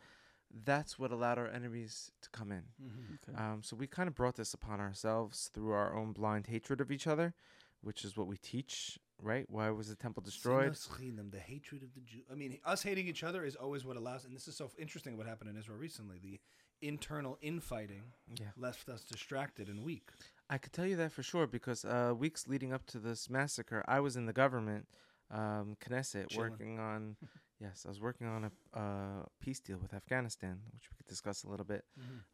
[0.64, 2.64] that's what allowed our enemies to come in.
[2.80, 3.18] Mhm.
[3.28, 3.36] Okay.
[3.42, 6.92] Um, so we kind of brought this upon ourselves through our own blind hatred of
[6.92, 7.34] each other,
[7.82, 9.44] which is what we teach, right?
[9.48, 10.74] Why was the temple destroyed?
[10.76, 12.20] The hatred of the Jew.
[12.30, 15.16] I mean, us hating each other is always what allows, and this is so interesting
[15.16, 16.18] what happened in Israel recently.
[16.18, 16.40] The
[16.80, 18.50] internal infighting Yeah.
[18.56, 20.10] left us distracted and weak.
[20.50, 23.84] I could tell you that for sure because uh, weeks leading up to this massacre,
[23.86, 24.88] I was in the government,
[25.30, 26.50] um, Knesset, Chilling.
[26.50, 27.16] working on.
[27.60, 31.44] yes, I was working on a uh, peace deal with Afghanistan, which we could discuss
[31.44, 31.84] a little bit.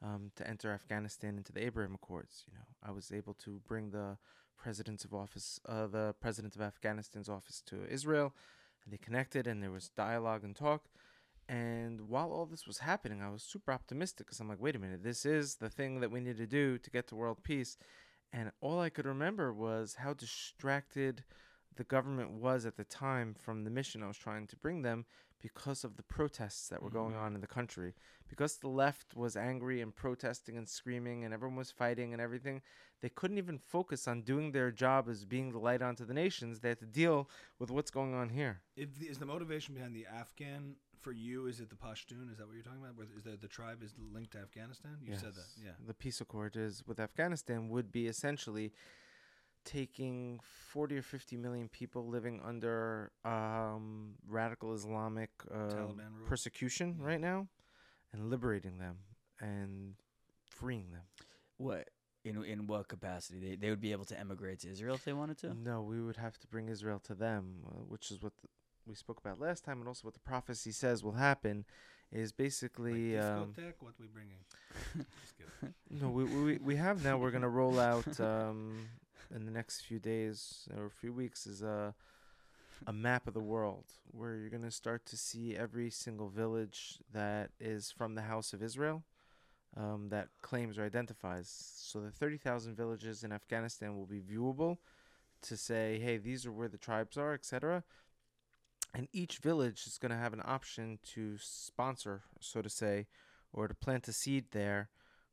[0.02, 3.90] Um, to enter Afghanistan into the Abraham Accords, you know, I was able to bring
[3.90, 4.16] the
[4.58, 8.34] president's of office, uh, the president of Afghanistan's office to Israel,
[8.84, 10.84] and they connected, and there was dialogue and talk.
[11.48, 14.78] And while all this was happening, I was super optimistic because I'm like, wait a
[14.78, 17.78] minute, this is the thing that we need to do to get to world peace.
[18.32, 21.24] And all I could remember was how distracted
[21.76, 25.06] the government was at the time from the mission I was trying to bring them
[25.40, 27.22] because of the protests that were going Mhm.
[27.22, 27.94] on in the country.
[28.28, 32.60] Because the left was angry and protesting and screaming and everyone was fighting and everything,
[33.00, 36.60] they couldn't even focus on doing their job as being the light onto the nations.
[36.60, 38.60] They had to deal with what's going on here.
[38.76, 41.46] If the, is the motivation behind the Afghan for you?
[41.46, 42.30] Is it the Pashtun?
[42.30, 42.94] Is that what you're talking about?
[43.16, 44.96] Is the the tribe is linked to Afghanistan?
[45.02, 45.70] You said that, yeah.
[45.86, 48.72] The peace accord is with Afghanistan would be essentially
[49.64, 55.86] taking 40 or 50 million people living under um, radical Islamic uh,
[56.26, 57.06] persecution Yeah.
[57.06, 57.48] right now
[58.12, 58.96] and liberating them
[59.40, 59.94] and
[60.44, 61.02] freeing them.
[61.56, 61.90] what
[62.24, 65.12] in in what capacity they they would be able to emigrate to Israel if they
[65.12, 65.54] wanted to?
[65.54, 68.48] No, we would have to bring Israel to them, uh, which is what the,
[68.86, 71.64] we spoke about last time, and also what the prophecy says will happen.
[72.10, 74.38] Is basically like um, what we bringing?
[74.96, 75.74] Just kidding.
[75.90, 77.18] no, we, we we have now.
[77.18, 78.88] We're gonna roll out um,
[79.34, 81.94] in the next few days or a few weeks is a
[82.86, 87.50] a map of the world where you're gonna start to see every single village that
[87.60, 89.04] is from the House of Israel.
[89.76, 91.48] Um, that claims or identifies.
[91.76, 94.78] So the 30,000 villages in Afghanistan will be viewable
[95.42, 97.84] to say, hey, these are where the tribes are, etc.
[98.94, 103.06] And each village is going to have an option to sponsor, so to say,
[103.52, 104.88] or to plant a seed there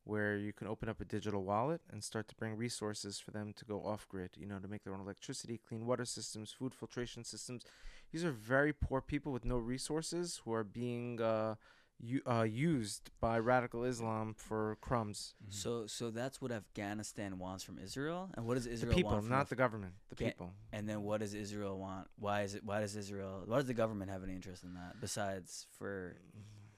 [0.05, 3.53] where you can open up a digital wallet and start to bring resources for them
[3.57, 6.73] to go off grid, you know, to make their own electricity, clean water systems, food
[6.73, 7.63] filtration systems.
[8.11, 11.55] These are very poor people with no resources who are being uh,
[11.99, 15.33] u- uh, used by radical Islam for crumbs.
[15.49, 19.23] So so that's what Afghanistan wants from Israel, and what does Israel the people, want
[19.23, 19.93] from not the government.
[20.09, 20.53] The Ga- people.
[20.71, 22.07] And then what does Israel want?
[22.19, 22.63] Why is it?
[22.63, 23.43] Why does Israel?
[23.45, 26.15] Why does the government have any interest in that besides for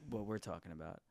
[0.10, 1.02] what we're talking about?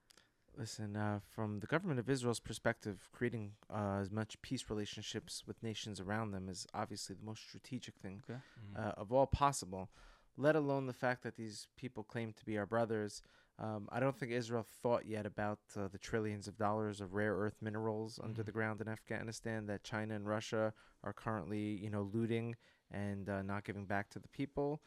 [0.59, 5.63] Listen, uh, from the government of Israel's perspective, creating uh, as much peace relationships with
[5.63, 8.41] nations around them is obviously the most strategic thing Okay.
[8.73, 8.79] Mhm.
[8.79, 9.91] uh, of all possible.
[10.39, 13.23] Let alone the fact that these people claim to be our brothers.
[13.59, 17.35] Um, I don't think Israel thought yet about uh, the trillions of dollars of rare
[17.35, 18.47] earth minerals under Mhm.
[18.47, 22.57] the ground in Afghanistan that China and Russia are currently, you know, looting
[22.91, 24.83] and uh, not giving back to the people.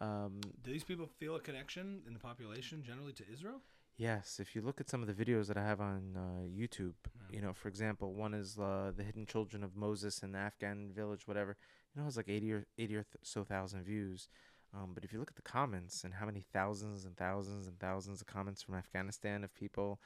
[0.00, 3.62] Um, Do these people feel a connection in the population generally to Israel?
[3.96, 6.94] Yes, if you look at some of the videos that I have on uh, YouTube,
[7.30, 7.36] Yeah.
[7.36, 10.90] you know, for example, one is uh, the hidden children of Moses in the Afghan
[10.92, 11.56] village, whatever.
[11.94, 14.28] You know, it has like eighty or eighty or th- so thousand views.
[14.74, 17.78] Um, but if you look at the comments and how many thousands and thousands and
[17.78, 20.00] thousands of comments from Afghanistan of people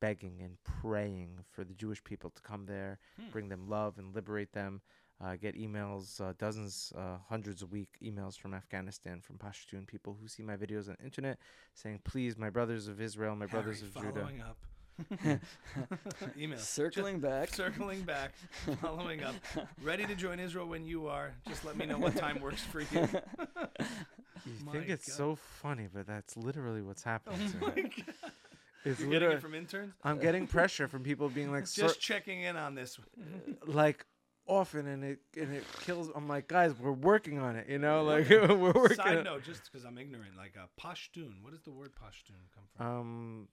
[0.00, 3.30] begging and praying for the Jewish people to come there, Hmm.
[3.32, 4.82] bring them love and liberate them.
[5.22, 10.16] Uh, get emails, uh, dozens, uh, hundreds a week emails from Afghanistan from Pashtun people
[10.20, 11.38] who see my videos on the internet
[11.74, 14.56] saying, "Please, my brothers of Israel, my brothers Harry of Judah." following up.
[16.38, 16.58] Email.
[16.58, 17.54] Circling back.
[17.54, 18.32] Circling back,
[18.80, 19.34] following up.
[19.82, 21.32] Ready to join Israel when you are.
[21.48, 23.08] Just let me know what time works for you.
[24.46, 25.16] You My think it's God.
[25.16, 27.46] so funny, but that's literally what's happening.
[27.50, 27.82] to my me.
[27.82, 28.14] God.
[28.86, 29.34] It's You're literally.
[29.34, 29.92] it from interns?
[30.02, 32.98] I'm getting pressure from people being like, Just checking in on this.
[33.66, 34.06] like
[34.50, 36.10] often, and it and it kills.
[36.14, 37.68] I'm like, guys, we're working on it.
[37.68, 38.96] You know, like we're working.
[38.96, 41.42] Side note, just because I'm ignorant, like uh, Pashtun.
[41.42, 42.86] What does the word Pashtun come from?
[42.86, 43.48] Um,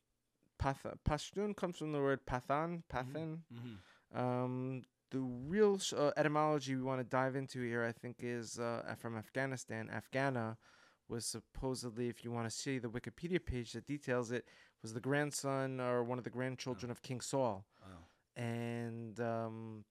[0.59, 3.39] Path- Pashtun comes from the word pathan, pathan.
[3.53, 4.81] hmm Um,
[5.11, 9.15] the real uh, etymology we want to dive into here, I think, is uh, from
[9.17, 9.89] Afghanistan.
[9.89, 10.57] Afghana
[11.07, 14.45] was supposedly, if you want to see the Wikipedia page that details it,
[14.81, 17.65] was the grandson or one of the grandchildren of King Saul.
[17.85, 18.41] Oh.
[18.41, 19.85] And um,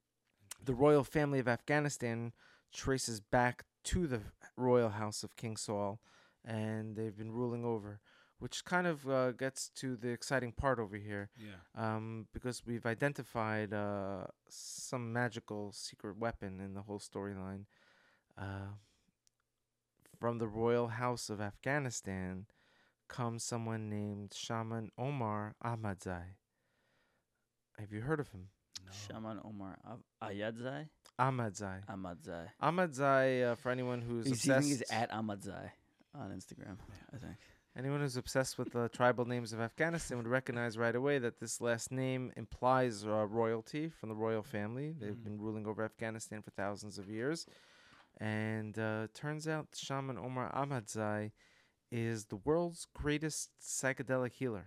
[0.67, 2.33] the royal family of Afghanistan
[2.73, 4.21] traces back to the
[4.57, 6.01] royal house of King Saul,
[6.45, 8.01] and they've been ruling over,
[8.39, 11.61] which kind of uh, gets to the exciting part over here Yeah.
[11.75, 17.65] um, because we've identified uh, some magical secret weapon in the whole storyline.
[18.37, 18.75] Uh,
[20.19, 22.47] from the royal house of Afghanistan
[23.09, 26.35] comes someone named Shaman Omar Ahmadzai.
[27.79, 28.49] Have you heard of him?
[28.85, 28.93] No.
[28.93, 29.79] Shaman Omar
[30.23, 30.89] Ayadzai?
[31.19, 31.81] Ahmadzai.
[31.89, 32.49] Ahmadzai.
[32.63, 35.71] Ahmadzai, uh, for anyone who's He's, obsessed, he's at Ahmadzai
[36.15, 36.77] on Instagram,
[37.13, 37.37] I think.
[37.77, 41.61] anyone who's obsessed with the tribal names of Afghanistan would recognize right away that this
[41.61, 44.93] last name implies uh, royalty from the royal family.
[44.93, 45.25] They've Mhm.
[45.25, 47.47] been ruling over Afghanistan for thousands of years,
[48.19, 51.33] and uh, turns out Shaman Omar Ahmadzai
[51.91, 54.67] is the world's greatest psychedelic healer.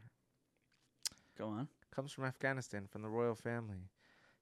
[1.38, 1.68] Go on.
[1.92, 3.90] Comes from Afghanistan, from the royal family.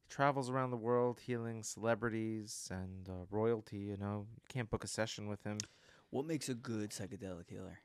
[0.07, 3.77] He travels around the world healing celebrities and uh, royalty.
[3.77, 5.57] You know, you can't book a session with him.
[6.09, 7.79] What makes a good psychedelic healer?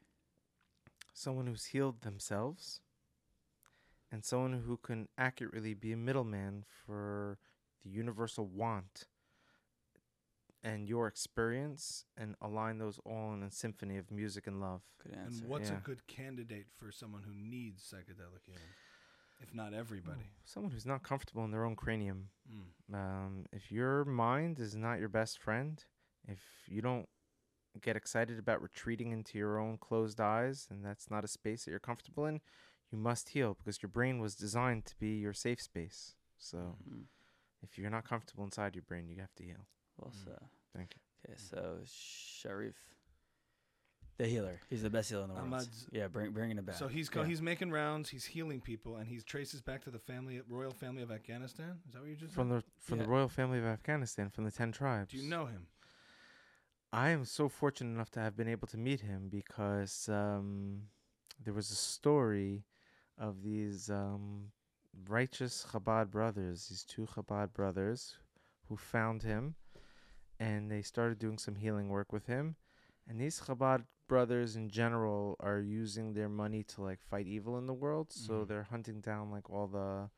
[1.15, 2.81] someone who's healed themselves
[4.11, 7.39] and someone who can accurately be a middleman for
[7.85, 9.07] the universal want
[10.65, 14.81] and your experience and align those all in a symphony of music and love.
[15.03, 15.79] Good And what's Yeah.
[15.79, 18.75] a good candidate for someone who needs psychedelic healing?
[19.42, 20.31] If not everybody.
[20.44, 22.28] Someone who's not comfortable in their own cranium.
[22.50, 22.94] Mm.
[22.94, 25.83] Um, if your mind is not your best friend,
[26.28, 27.09] if you don't
[27.81, 31.70] get excited about retreating into your own closed eyes, and that's not a space that
[31.70, 32.40] you're comfortable in,
[32.90, 36.14] you must heal because your brain was designed to be your safe space.
[36.38, 37.05] So Mm,
[37.62, 39.66] if you're not comfortable inside your brain, you have to heal.
[39.96, 40.24] well Mm.
[40.24, 40.48] said.
[40.76, 41.00] Thank you.
[41.31, 42.76] Okay, so Sharif,
[44.23, 44.61] the healer.
[44.71, 45.47] He's the best healer in the world.
[45.49, 46.77] Ahmad's- yeah, bring bringing it back.
[46.77, 47.27] So he's go, Yeah.
[47.29, 48.09] he's making rounds.
[48.09, 51.81] He's healing people, and he traces back to the family, royal family of Afghanistan.
[51.89, 52.59] Is that what you just From said?
[52.63, 53.05] the from Yeah.
[53.05, 55.11] the royal family of Afghanistan, from the ten tribes.
[55.11, 55.67] Do you know him?
[56.93, 60.89] I am so fortunate enough to have been able to meet him because um,
[61.43, 62.65] there was a story
[63.19, 64.53] of these um,
[65.09, 68.19] righteous Chabad brothers, these two Chabad brothers,
[68.69, 69.57] who found him,
[70.39, 72.57] and they started doing some healing work with him.
[73.09, 77.67] And these Chabad brothers, in general, are using their money to like fight evil in
[77.67, 78.12] the world.
[78.12, 78.49] So Mhm.
[78.49, 80.11] they're hunting down like all the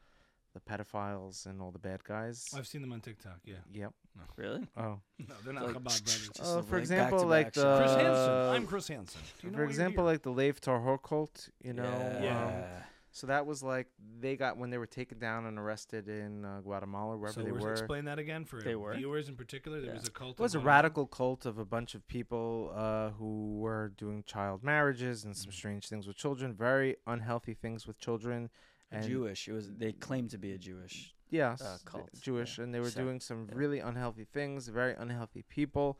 [0.53, 2.49] the pedophiles and all the bad guys.
[2.57, 3.41] I've seen them on TikTok.
[3.45, 3.57] Yeah.
[3.73, 3.93] Yep.
[4.37, 4.69] really.
[4.77, 5.01] Oh.
[5.19, 6.31] No, they're not Like- Chabad brothers.
[6.45, 7.55] Oh, like for example, like shit.
[7.55, 8.55] the Chris Hansen.
[8.55, 9.21] I'm Chris Hansen.
[9.41, 11.83] Do you know for example, like the Lev Tahor cult, you know.
[11.85, 12.85] um, yeah.
[13.15, 13.87] So that was like
[14.21, 17.53] they got when they were taken down and arrested in uh, Guatemala, wherever so they
[17.53, 17.73] we're- were.
[17.73, 18.95] explain that again for They were?
[18.95, 19.81] viewers in particular.
[19.81, 20.01] There Yeah.
[20.01, 20.39] was a cult.
[20.39, 20.77] It was a Guatemala?
[20.77, 25.51] radical cult of a bunch of people uh, who were doing child marriages and some
[25.53, 25.55] Mhm.
[25.55, 28.51] strange things with children, very unhealthy things with children.
[28.91, 29.49] And Jewish.
[29.49, 29.73] It was.
[29.75, 31.15] They claimed to be a Jewish.
[31.31, 32.65] yes, uh, cult, Jewish, yeah.
[32.65, 33.55] and they were So- doing some yeah.
[33.57, 35.99] really unhealthy things, very unhealthy people,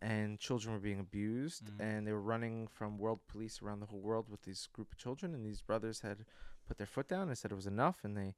[0.00, 1.80] and children were being abused, Mhm.
[1.80, 4.98] and they were running from world police around the whole world with these group of
[4.98, 6.24] children, and these brothers had
[6.66, 8.34] put their foot down and said it was enough, and they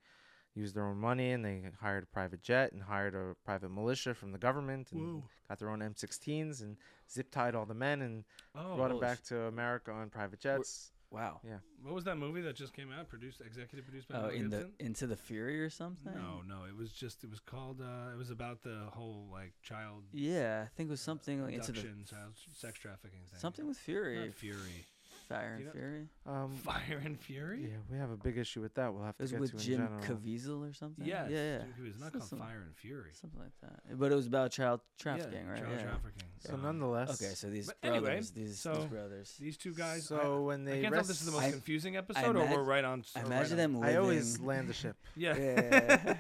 [0.55, 4.15] used their own money, and they hired a private jet and hired a private militia
[4.15, 5.29] from the government, and Whoa.
[5.49, 6.77] got their own M16s and
[7.09, 10.93] zip tied all the men and Oh, brought them back to America on private jets.
[11.11, 11.41] Wow.
[11.45, 11.57] Yeah.
[11.83, 13.09] What was that movie that just came out?
[13.09, 16.13] Produced, executive produced by Oh, Mel in the into the fury or something.
[16.15, 16.65] No, no.
[16.69, 17.25] It was just.
[17.25, 17.81] It was called.
[17.81, 21.55] Uh, it was about the whole like child Yeah, I think it was something like
[21.55, 23.41] into the child sex trafficking thing.
[23.41, 24.87] something with fury, Not Fury.
[25.31, 26.09] Fire and fury.
[26.27, 27.63] Um, Fire and Fury.
[27.63, 28.93] yeah, we have a big issue with that.
[28.93, 30.21] We'll have to It to was get with to in Jim general.
[30.21, 31.05] Caviezel or something.
[31.05, 31.29] Yes.
[31.31, 31.55] yeah, yeah.
[31.79, 33.11] It was not called some- Fire and Fury.
[33.13, 33.99] something like that.
[33.99, 35.61] But it was about child trafficking, yeah, right?
[35.63, 35.83] Child yeah.
[35.83, 36.23] trafficking.
[36.41, 37.97] So Um, nonetheless, Okay, so these But brothers,
[38.33, 39.35] anyway, these, so these brothers.
[39.41, 40.07] These two guys.
[40.07, 42.37] So when I, I they can't tell if this is the most I- confusing episode
[42.37, 43.05] or imag- we're right on.
[43.17, 44.97] I imagine right on- them I always land the ship.
[45.17, 45.37] Yeah.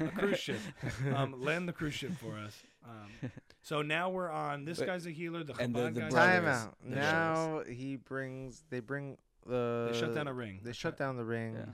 [0.00, 0.06] Yeah.
[0.06, 0.60] a cruise ship.
[1.14, 2.56] Um, land the cruise ship for us.
[2.88, 3.30] Um,
[3.62, 4.64] so now we're on.
[4.64, 5.44] This But- guy's a healer.
[5.44, 6.76] The and the- Chabad the guy's Time brothers, out.
[6.82, 8.64] the Now he brings.
[8.70, 9.90] They bring the.
[9.92, 10.60] They shut down a ring.
[10.62, 11.54] They shut down the ring.
[11.56, 11.64] yeah.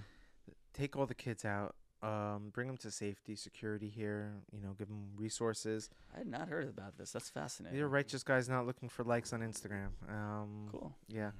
[0.72, 4.34] take all the kids out, um, bring them to safety, security here.
[4.52, 5.88] You know, give them resources.
[6.14, 7.12] I had not heard about this.
[7.12, 7.74] That's fascinating.
[7.76, 9.88] These are righteous guys not looking for likes on Instagram.
[10.06, 10.94] Um, Cool.
[11.08, 11.30] Yeah,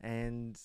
[0.00, 0.58] and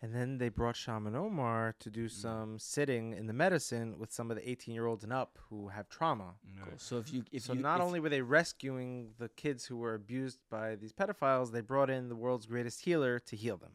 [0.00, 4.30] and then they brought Shaman Omar to do some sitting in the medicine with some
[4.30, 6.34] of the 18 year olds and up who have trauma.
[6.64, 6.74] Cool.
[6.78, 9.76] So if you if so you not if- only were they rescuing the kids who
[9.76, 13.72] were abused by these pedophiles, they brought in the world's greatest healer to heal them.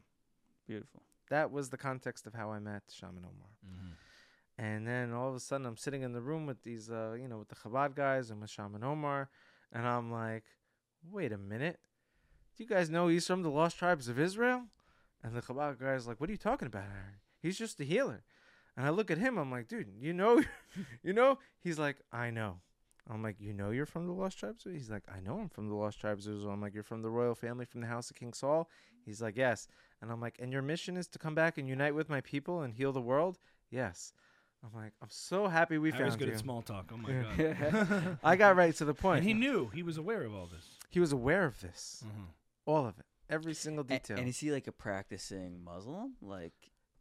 [0.66, 1.02] beautiful.
[1.30, 3.48] That was the context of how I met Shaman Omar.
[4.56, 7.26] And then all of a sudden, I'm sitting in the room with these, uh, you
[7.26, 9.28] know, with the Chabad guys and with Shaman Omar,
[9.72, 10.44] and I'm like,
[11.10, 11.80] wait a minute,
[12.56, 14.66] do you guys know he's from the Lost Tribes of Israel?
[15.24, 17.16] And the Chabad guy's like, what are you talking about, Harry?
[17.42, 18.22] He's just a healer.
[18.76, 20.42] And I look at him, I'm like, dude, you know,
[21.02, 21.38] you know?
[21.60, 22.60] He's like, I know.
[23.10, 24.64] I'm like, you know, you're from the Lost Tribes.
[24.70, 26.26] He's like, I know I'm from the Lost Tribes.
[26.26, 28.68] I'm like, you're from the royal family from the house of King Saul.
[29.04, 29.66] He's like, yes.
[30.00, 32.62] And I'm like, and your mission is to come back and unite with my people
[32.62, 33.38] and heal the world.
[33.70, 34.12] Yes.
[34.64, 36.34] I'm like, I'm so happy we Harry's found good you.
[36.34, 36.90] at small talk.
[36.92, 38.18] Oh my god.
[38.24, 39.18] I got right to the point.
[39.18, 39.70] and he knew.
[39.74, 40.64] He was aware of all this.
[40.88, 42.26] He was aware of this, Mhm.
[42.64, 44.18] all of it, every single A- detail.
[44.18, 46.14] And, is he like a practicing Muslim?
[46.20, 46.54] Like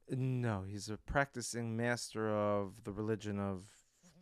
[0.10, 3.66] no, he's a practicing master of the religion of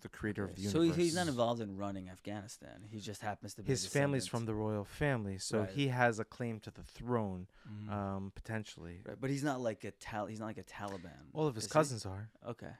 [0.02, 0.98] the creator of the so universe.
[0.98, 2.84] he- he's not involved in running Afghanistan.
[2.90, 5.70] He just happens to be His family's from the royal family, so Right.
[5.72, 7.90] he has a claim to the throne, Mhm.
[7.92, 9.02] um, potentially.
[9.06, 10.26] Right, but he's not like a tal.
[10.26, 11.30] He's not like a Taliban.
[11.34, 11.74] All of his is he?
[11.74, 12.74] cousins are Okay,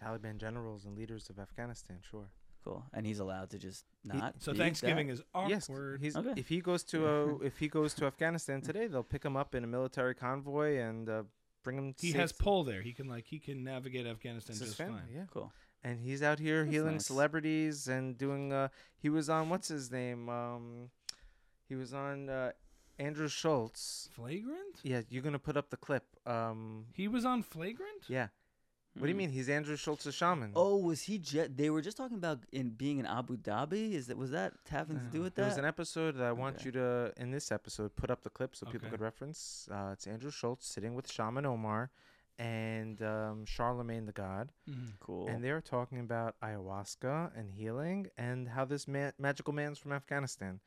[0.00, 1.98] Taliban generals and leaders of Afghanistan.
[2.00, 2.30] Sure.
[2.64, 2.84] Cool.
[2.92, 4.34] And he's allowed to just not.
[4.38, 5.14] so be Thanksgiving that?
[5.14, 6.00] is Yes, awkward.
[6.02, 6.34] he's Okay.
[6.36, 9.54] if he goes to a if he goes to Afghanistan today, they'll pick him up
[9.54, 11.22] in a military convoy and uh,
[11.64, 11.94] bring him.
[11.98, 12.82] he safe has to- pull there.
[12.82, 15.14] He can like he can navigate Afghanistan it's his just family, fine.
[15.14, 15.24] yeah.
[15.32, 15.52] cool.
[15.84, 17.06] And he's out here That's healing nice.
[17.06, 18.52] celebrities and doing.
[18.52, 18.68] Uh,
[18.98, 20.28] he was on what's his name?
[20.28, 20.90] Um,
[21.68, 22.50] he was on uh,
[22.98, 24.08] Andrew Schulz.
[24.12, 24.80] Flagrant?
[24.82, 26.04] Yeah, you're gonna put up the clip.
[26.26, 28.04] Um, He was on Flagrant?
[28.08, 28.28] yeah.
[28.94, 29.18] What do you Hmm.
[29.18, 29.30] mean?
[29.30, 30.52] He's Andrew Schulz's shaman.
[30.56, 31.18] Oh, was he?
[31.18, 33.92] Je- they were just talking about in being in Abu Dhabi.
[33.92, 35.50] Is that was that having to do with There that?
[35.52, 36.66] was an episode that I want Okay.
[36.66, 38.90] you to, in this episode, put up the clip so people Okay.
[38.96, 39.68] could reference.
[39.70, 41.90] Uh, it's Andrew Schulz sitting with Shaman Omar
[42.40, 44.52] and um, Charlemagne the God.
[45.00, 45.28] cool.
[45.28, 50.60] And they're talking about ayahuasca and healing and how this ma- magical man's from Afghanistan.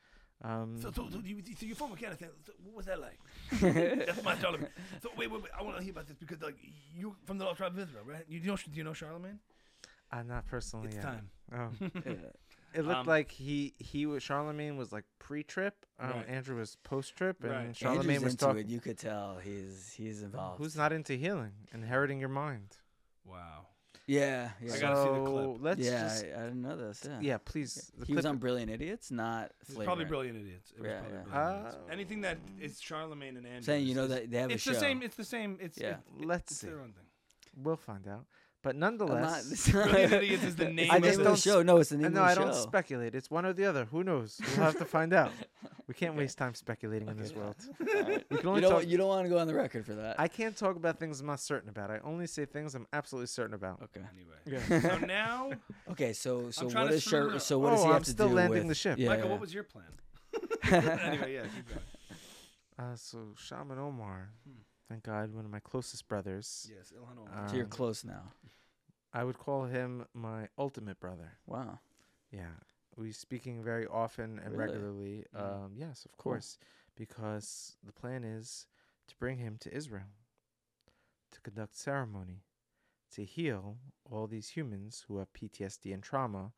[0.44, 2.30] Um, So, so, so, you, so you're from Afghanistan.
[2.44, 3.18] So what was that like?
[4.06, 4.68] That's my Charlemagne.
[5.02, 5.52] So wait, wait, wait.
[5.58, 6.56] I want to hear about this because like
[6.96, 8.24] you from the Lost Tribe of Israel, right?
[8.28, 9.38] You know, do you know Charlemagne?
[10.10, 10.86] uh, not personally.
[10.88, 11.04] It's yet.
[11.04, 11.30] time.
[11.54, 11.68] Oh.
[12.06, 12.12] Yeah.
[12.74, 15.84] It looked Um, like he he was Charlemagne was like pre-trip.
[16.00, 16.28] Um, Right.
[16.30, 17.76] Andrew was post-trip, and Right.
[17.76, 18.60] Charlemagne Andrew's was into talking.
[18.62, 18.66] it.
[18.68, 20.56] You could tell he's he's involved.
[20.58, 22.78] Who's not into healing, inheriting your mind?
[23.26, 23.66] Wow.
[24.06, 24.72] Yeah, yeah.
[24.74, 25.62] I gotta see the So, clip.
[25.62, 27.06] Let's yeah, just I, I didn't know this.
[27.08, 27.18] Yeah.
[27.20, 27.92] yeah, please.
[27.96, 30.72] The he was clip- on Brilliant Idiots, not It's probably brilliant idiots.
[30.76, 31.22] It was Yeah, probably yeah.
[31.24, 31.76] brilliant idiots.
[31.88, 33.62] Uh, Anything that is Charlemagne and Andrew.
[33.62, 35.02] Saying you know that they have it's a the same.
[35.02, 35.58] It's the same.
[35.60, 35.90] It's Yeah.
[36.18, 36.66] it- Let's it's see.
[36.66, 37.04] their own thing.
[37.56, 38.24] We'll find out.
[38.62, 41.62] But I'm not- nonetheless, Brilliant Idiots is the name I of just the- don't show.
[41.62, 43.14] No, it's the name and no, of I the don't speculate.
[43.14, 43.84] It's one or the other.
[43.86, 44.40] Who knows?
[44.56, 45.30] We'll have to find out.
[45.92, 47.54] We can't waste time speculating in this world.
[47.80, 48.24] Alright.
[48.30, 48.70] We can You don't.
[48.70, 48.86] talk.
[48.86, 50.18] You don't want to go on the record for that.
[50.18, 51.90] I can't talk about things I'm not certain about.
[51.90, 53.82] I only say things I'm absolutely certain about.
[53.82, 54.00] okay.
[54.14, 54.62] Anyway.
[54.70, 54.80] Yeah.
[54.98, 55.52] So now,
[55.90, 56.14] Okay.
[56.14, 57.86] So so what is what to does screw it Sher- so what does Oh, he
[57.88, 58.98] have I'm to still do landing with- the ship.
[58.98, 59.30] Yeah, Michael, yeah.
[59.32, 59.84] what was your plan?
[60.72, 61.80] anyway, yeah, keep going.
[62.78, 64.60] Uh, so Shaman Omar, Hmm.
[64.88, 66.70] thank God, one of my closest brothers.
[66.74, 67.48] Yes, Ilhan Omar.
[67.48, 68.32] so you're Um, close now.
[69.12, 71.32] I would call him my ultimate brother.
[71.46, 71.80] Wow.
[72.30, 72.46] Yeah,
[72.96, 74.72] we speaking very often and Really?
[74.78, 75.26] regularly.
[75.34, 75.40] Mhm.
[75.64, 76.32] Um, yes, of Cool.
[76.34, 76.58] course,
[76.94, 78.66] because the plan is
[79.08, 80.10] to bring him to Israel
[81.30, 82.44] to conduct ceremony
[83.10, 86.52] to heal all these humans who have PTSD and trauma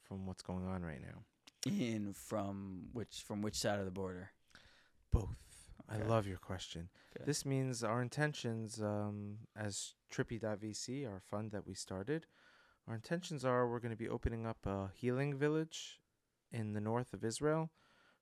[0.00, 1.24] from what's going on right now.
[1.66, 4.32] In from which from which side of the border?
[5.10, 5.36] Both.
[5.88, 6.88] I love your question.
[7.16, 7.24] Okay.
[7.24, 12.26] This means our intentions um, as Trippy.vc, our fund that we started,
[12.88, 16.00] our intentions are we're going to be opening up a healing village
[16.52, 17.70] in the north of Israel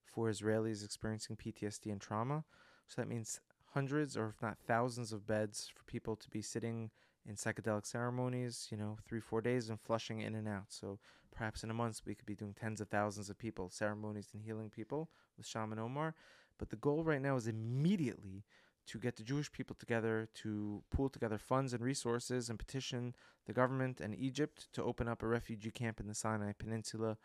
[0.05, 2.45] for Israelis experiencing PTSD and trauma.
[2.87, 3.41] So that means
[3.73, 6.91] hundreds or if not thousands of beds for people to be sitting
[7.27, 10.65] in psychedelic ceremonies, you know, three, four days and flushing in and out.
[10.69, 10.99] So
[11.31, 14.43] perhaps in a month we could be doing tens of thousands of people, ceremonies and
[14.43, 16.15] healing people with Shaman Omar.
[16.59, 18.45] But the goal right now is immediately
[18.89, 23.15] to get the Jewish people together to pool together funds and resources and petition
[23.47, 27.17] the government and Egypt to open up a refugee camp in the Sinai Peninsula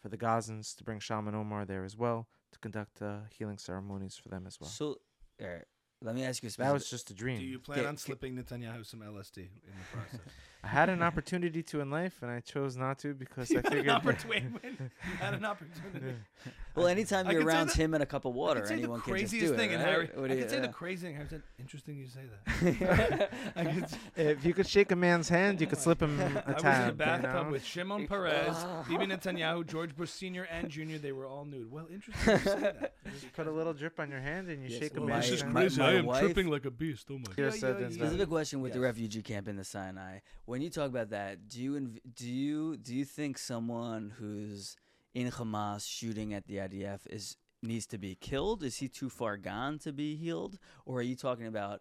[0.00, 4.16] for the Gazans to bring Shaman Omar there as well to conduct uh, healing ceremonies
[4.16, 4.70] for them as well.
[4.70, 4.96] So,
[5.40, 5.64] all right.
[6.02, 7.38] Let me ask you that was just a dream.
[7.38, 8.00] Do you plan Okay, on okay.
[8.00, 10.32] slipping Netanyahu some LSD in the process?
[10.64, 13.60] I had an opportunity to in life, and I chose not to because You I
[13.60, 13.94] had an figured.
[13.96, 14.90] opportunity.
[15.18, 16.14] Had an opportunity.
[16.74, 18.80] Well, anytime I you're around the- him and a cup of water, could say the
[18.82, 19.56] anyone can just do it.
[19.56, 19.88] thing in right?
[19.88, 20.10] Harry.
[20.14, 20.72] What I do you- could say the uh, yeah.
[20.72, 21.20] crazy thing.
[21.20, 23.30] I said, interesting you say that.
[23.56, 26.44] Could, if you could shake a man's hand, you could slip him a I tab.
[26.44, 26.86] I was in the tab.
[26.88, 27.52] you bathtub know?
[27.52, 28.56] with Shimon Peres,
[28.88, 30.98] Bibi Netanyahu, George Bush Senior, and Junior.
[30.98, 31.70] They were all nude.
[31.70, 32.94] Well, interesting you say that.
[33.34, 35.34] Put a little drip on your hand and you Yes, shake a well, man's this
[35.36, 35.54] is hand.
[35.54, 35.80] crazy.
[35.80, 37.06] my wife- tripping like a beast.
[37.10, 40.18] Oh my Yes, said that- Specific question with the refugee camp in the Sinai.
[40.46, 44.76] When you talk about that, do you do you do you think someone who's
[45.14, 48.62] in Hamas shooting at the IDF is needs to be killed?
[48.62, 51.80] Is he too far gone to be healed, or are you talking about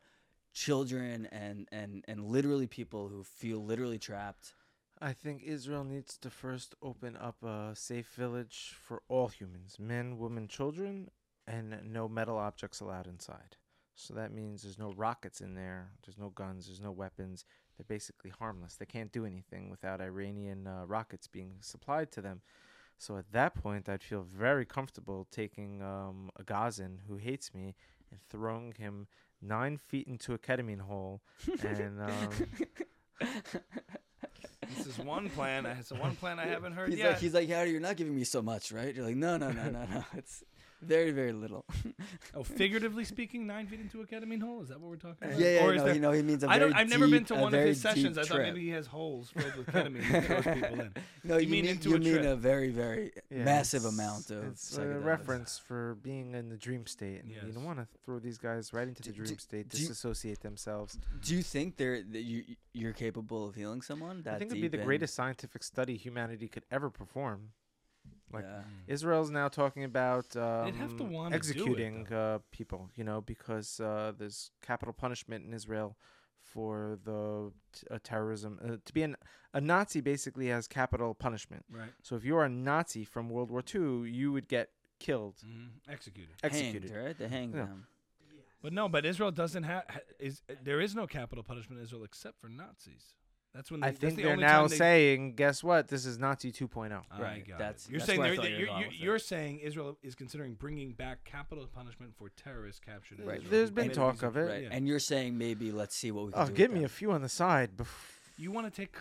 [0.54, 4.54] children and and and literally people who feel literally trapped?
[5.02, 10.18] I think Israel needs to first open up a safe village for all humans men,
[10.18, 11.10] women, children,
[11.48, 13.56] and no metal objects allowed inside.
[13.96, 17.46] So that means there's no rockets in there, there's no guns, there's no weapons.
[17.78, 18.76] They're basically harmless.
[18.76, 22.42] They can't do anything without Iranian uh, rockets being supplied to them.
[23.02, 27.74] So at that point, I'd feel very comfortable taking um, a Gazan who hates me
[28.12, 29.08] and throwing him
[29.42, 31.22] nine feet into a ketamine hole
[31.64, 32.30] and um,
[34.76, 35.66] This is one plan.
[35.66, 37.12] I- It's one plan I haven't heard He's yet.
[37.12, 38.94] like he's like Harry, you're not giving me so much, right?
[38.94, 40.04] You're like no no no no no.
[40.18, 40.44] It's
[40.82, 41.66] very very little.
[42.36, 44.62] oh, figuratively speaking, nine feet into a ketamine hole.
[44.62, 45.40] Is that what we're talking about?
[45.40, 46.74] yeah yeah Or is no there- you know he means a I don't.
[46.74, 48.16] I've never been to one of his sessions.
[48.18, 50.94] deep I thought maybe he has holes filled with ketamine he throws people in.
[51.24, 52.26] No, You you, mean mean, into you a mean trip.
[52.26, 56.58] a very, very Yeah, massive it's- amount of It's a reference for being in the
[56.58, 59.38] dream state, and you don't want to throw these guys right into the dream do-
[59.38, 60.98] state, do you- disassociate themselves.
[61.22, 64.22] Do you think they're that you you're capable of healing someone?
[64.24, 67.50] That I think it'd be the greatest scientific study humanity could ever perform.
[68.32, 68.62] Like, Yeah.
[68.88, 73.80] Israel's now talking about um, They'd to wanna it, executing uh, people, you know, because
[73.80, 75.98] uh, there's capital punishment in Israel
[76.42, 78.60] for the t- uh, terrorism.
[78.64, 79.16] Uh, to be an,
[79.54, 81.66] a Nazi basically has capital punishment.
[81.72, 81.92] Right.
[82.02, 84.70] So if you're a Nazi from World War II, you would get
[85.00, 85.92] killed, Mm-hmm.
[85.92, 86.36] Executed.
[86.44, 86.90] executed.
[86.92, 87.18] Hanged, right?
[87.18, 87.66] They hang Yeah.
[87.66, 87.88] them.
[88.62, 89.84] But no, but Israel doesn't have
[90.20, 93.14] is there is no capital punishment in Israel except for Nazis.
[93.54, 95.88] That's when they, I think the they're now they, saying, guess what?
[95.88, 97.02] This is Nazi 2.0.
[97.12, 97.92] I Right, that's- it.
[97.92, 100.54] you're that's saying where I they're, you were you're, you're, you're saying Israel is considering
[100.54, 103.38] bringing back capital punishment for terrorists captured Right.
[103.38, 103.52] Israel.
[103.52, 104.42] There's who been committed talk of it.
[104.44, 104.64] Right.
[104.64, 104.70] Yeah.
[104.72, 106.54] And you're saying maybe let's see what we can Oh, do.
[106.54, 106.86] give me them.
[106.86, 107.72] a few on the side.
[108.38, 108.96] You want to take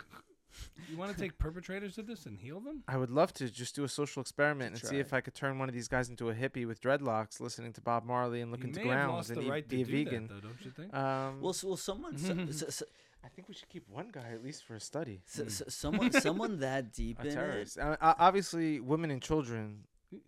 [0.90, 2.82] you want to take perpetrators of this and heal them?
[2.88, 5.59] I would love to just do a social experiment and see if I could turn
[5.59, 8.57] one of these guys into a hippie with dreadlocks, listening to Bob Marley and you
[8.57, 10.26] looking to may grounds and the eat- right be a vegan.
[10.26, 10.92] that, though, don't you think?
[10.94, 12.84] Um, Well, s- well, someone, so, so, so,
[13.29, 15.20] I think we should keep one guy at least for a study.
[15.26, 17.35] so, so, someone, someone that deep A in it.
[17.35, 17.79] terrorist.
[17.79, 19.81] Uh, uh, obviously, women and children.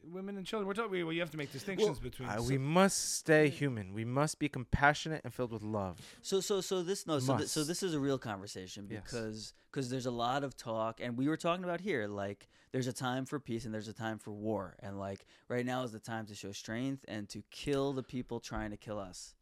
[0.05, 0.69] Women and children.
[0.69, 1.03] We're talking.
[1.07, 2.29] Well, you have to make distinctions between.
[2.29, 3.95] Uh, we must stay human.
[3.95, 5.99] We must be compassionate and filled with love.
[6.21, 9.01] So so so this no so, th- so this is a real conversation Yes.
[9.03, 12.89] because because there's a lot of talk and we were talking about here like there's
[12.89, 15.93] a time for peace and there's a time for war and like right now is
[15.93, 19.35] the time to show strength and to kill the people trying to kill us.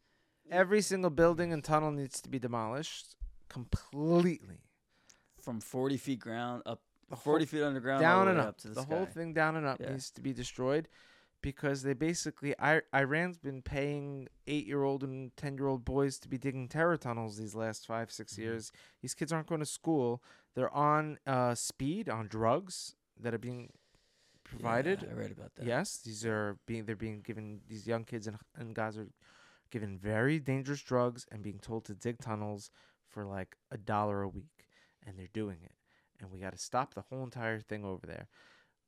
[0.49, 3.17] Every single building and tunnel needs to be demolished
[3.49, 4.61] completely.
[5.41, 6.81] From 40 feet ground up
[7.23, 8.47] 40 feet underground down and up.
[8.49, 9.91] up to the, the whole thing down and up Yeah.
[9.91, 10.87] needs to be destroyed
[11.41, 16.19] because they basically I, Iran's been paying eight year old and ten year old boys
[16.19, 18.41] to be digging terror tunnels these last five six Mm-hmm.
[18.43, 18.71] years.
[19.01, 20.21] These kids aren't going to school.
[20.55, 23.69] They're on uh, speed on drugs that are being
[24.43, 25.01] provided.
[25.01, 25.65] Yeah, I read about that.
[25.65, 29.07] Yes, these are being they're being given these young kids in in Gaza are
[29.71, 32.69] given very dangerous drugs and being told to dig tunnels
[33.09, 34.67] for like a dollar a week,
[35.05, 35.73] and they're doing it.
[36.21, 38.27] And we got to stop the whole entire thing over there.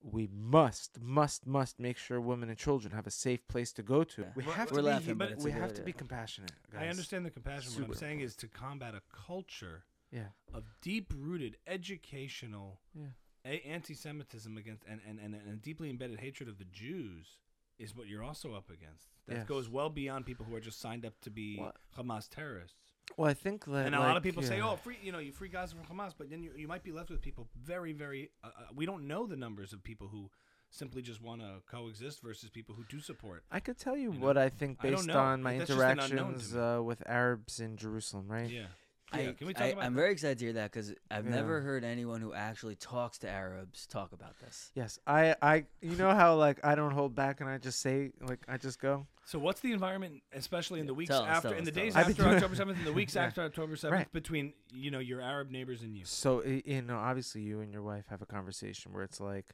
[0.04, 4.04] We must, must, must make sure women and children have a safe place to go
[4.04, 4.22] to.
[4.22, 4.28] Yeah.
[4.36, 5.94] We have we're to be, laughing, hu- but we have to be idea.
[5.94, 6.52] compassionate.
[6.78, 7.72] I understand the compassion.
[7.74, 13.06] What I'm Super saying is to combat a culture Yeah, of deep-rooted educational yeah.
[13.46, 17.38] a- anti-Semitism against and, and, and, and a deeply embedded hatred of the Jews
[17.78, 19.08] is what you're also up against.
[19.28, 19.48] That Yes.
[19.48, 21.76] goes well beyond people who are just signed up to be What?
[21.98, 22.81] Hamas terrorists.
[23.18, 25.20] Well, I think that and a lot of like, people say, "Oh, free, you know,
[25.20, 27.94] you free Gaza from Hamas," but then you, you might be left with people very,
[27.94, 28.32] very.
[28.44, 30.30] Uh, uh, we don't know the numbers of people who
[30.70, 33.44] simply just want to coexist versus people who do support.
[33.52, 34.26] I could tell you, you know?
[34.26, 35.20] what I think based know.
[35.20, 38.50] on my That's just an unknown to interactions uh, with Arabs in Jerusalem, right?
[38.50, 38.68] Yeah.
[39.14, 40.00] I, Yeah, can we talk I, about I'm that?
[40.02, 41.32] very excited to hear that because I've Yeah.
[41.32, 44.72] never heard anyone who actually talks to Arabs talk about this.
[44.74, 48.12] Yes, I, I, you know how like I don't hold back and I just say
[48.22, 49.08] like I just go.
[49.26, 51.76] So what's the environment, especially in the weeks Tell us, after, tell in the us,
[51.76, 52.06] tell days us.
[52.06, 53.26] I've after October seventh, in the weeks Yeah.
[53.26, 54.12] after October seventh, Right.
[54.14, 56.06] between you know your Arab neighbors and you?
[56.06, 59.54] So you know, obviously, you and your wife have a conversation where it's like,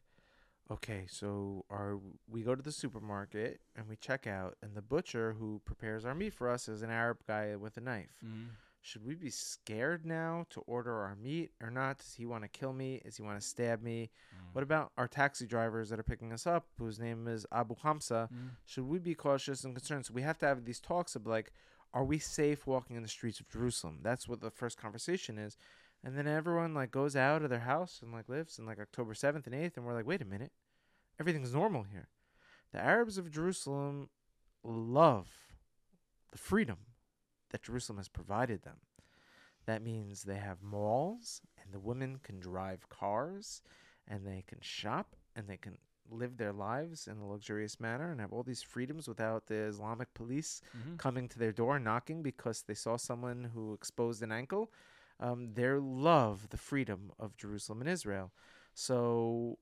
[0.72, 1.98] okay, so are
[2.30, 6.14] we go to the supermarket and we check out, and the butcher who prepares our
[6.16, 8.10] meat for us is an Arab guy with a knife.
[8.26, 8.46] Mm-hmm.
[8.88, 11.98] Should we be scared now to order our meat or not?
[11.98, 13.02] Does he want to kill me?
[13.04, 14.12] Does he want to stab me?
[14.34, 14.54] Mm.
[14.54, 18.30] What about our taxi drivers that are picking us up, whose name is Abu Hamza?
[18.34, 18.52] Mm.
[18.66, 20.06] Should we be cautious and concerned?
[20.06, 21.52] So we have to have these talks of like,
[21.94, 24.00] are we safe walking in the streets of Jerusalem?
[24.04, 25.58] That's what the first conversation is.
[26.02, 29.14] And then everyone like goes out of their house and like lives in like October
[29.14, 30.54] 7th and 8th and we're like, "Wait a minute.
[31.20, 32.08] Everything's normal here."
[32.72, 34.10] The Arabs of Jerusalem
[34.64, 35.28] love
[36.32, 36.78] the freedom
[37.50, 38.78] that Jerusalem has provided them.
[39.66, 43.62] That means they have malls and the women can drive cars
[44.08, 45.78] and they can shop and they can
[46.10, 50.14] live their lives in a luxurious manner and have all these freedoms without the Islamic
[50.14, 50.98] police Mhm.
[50.98, 54.72] coming to their door knocking because they saw someone who exposed an ankle.
[55.20, 58.32] Um, they love the freedom of Jerusalem and Israel.
[58.74, 59.60] So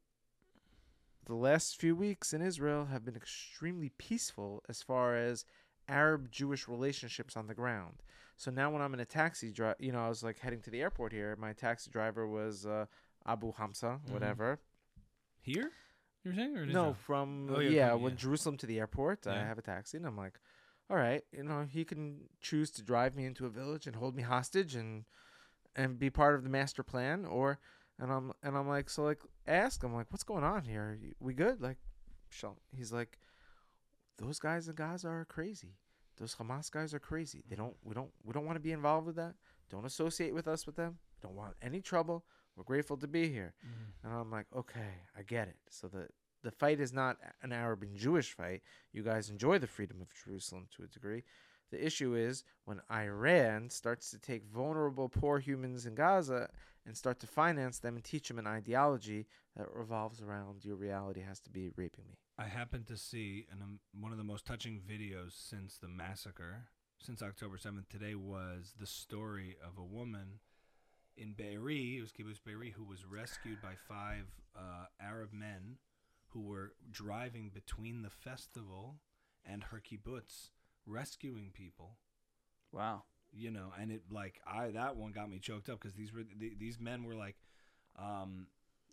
[1.25, 5.45] the last few weeks in Israel have been extremely peaceful as far as
[5.87, 8.01] Arab Jewish relationships on the ground.
[8.37, 10.69] So now when I'm in a taxi drive, you know, I was like heading to
[10.69, 11.35] the airport here.
[11.37, 12.85] My taxi driver was uh,
[13.25, 14.11] Abu Hamza, Mhm.
[14.11, 14.59] whatever.
[15.41, 15.71] Here?
[16.23, 16.57] You were saying?
[16.57, 18.17] Or No, from Oh, yeah, yeah, coming, when.
[18.17, 19.45] Jerusalem to the airport, I Yeah.
[19.47, 20.39] have a taxi, and I'm like,
[20.89, 24.15] all right, you know, he can choose to drive me into a village and hold
[24.15, 25.05] me hostage and
[25.77, 27.59] and be part of the master plan, or
[27.99, 30.97] and I'm and I'm like, so like, ask him like, what's going on here?
[31.19, 31.61] We good?
[31.61, 31.77] Like,
[32.29, 33.17] shall he's like,
[34.17, 35.77] those guys in Gaza are crazy.
[36.17, 37.43] Those Hamas guys are crazy.
[37.49, 37.75] They don't.
[37.83, 38.11] We don't.
[38.23, 39.35] We don't want to be involved with that.
[39.69, 40.97] Don't associate with us with them.
[41.21, 42.23] Don't want any trouble.
[42.55, 43.53] We're grateful to be here.
[43.65, 43.91] Mhm.
[44.03, 45.57] And I'm like, okay, I get it.
[45.69, 46.07] So the
[46.43, 48.61] the fight is not an Arab and Jewish fight.
[48.93, 51.23] You guys enjoy the freedom of Jerusalem to a degree.
[51.71, 56.49] The issue is when Iran starts to take vulnerable, poor humans in Gaza
[56.85, 59.25] and start to finance them and teach them an ideology
[59.57, 62.19] that revolves around your reality has to be raping me.
[62.37, 66.65] I happened to see and um, one of the most touching videos since the massacre,
[66.99, 70.39] since October 7th today, was the story of a woman
[71.17, 74.25] in Be'eri, it was Kibbutz Be'eri, who was rescued by five
[74.55, 75.77] uh, Arab men
[76.29, 78.95] who were driving between the festival
[79.45, 80.49] and her kibbutz,
[80.85, 81.97] rescuing people.
[82.71, 83.03] Wow.
[83.31, 86.23] you know and it like i that one got me choked up because these were
[86.23, 87.37] th- these men were like
[87.97, 88.47] um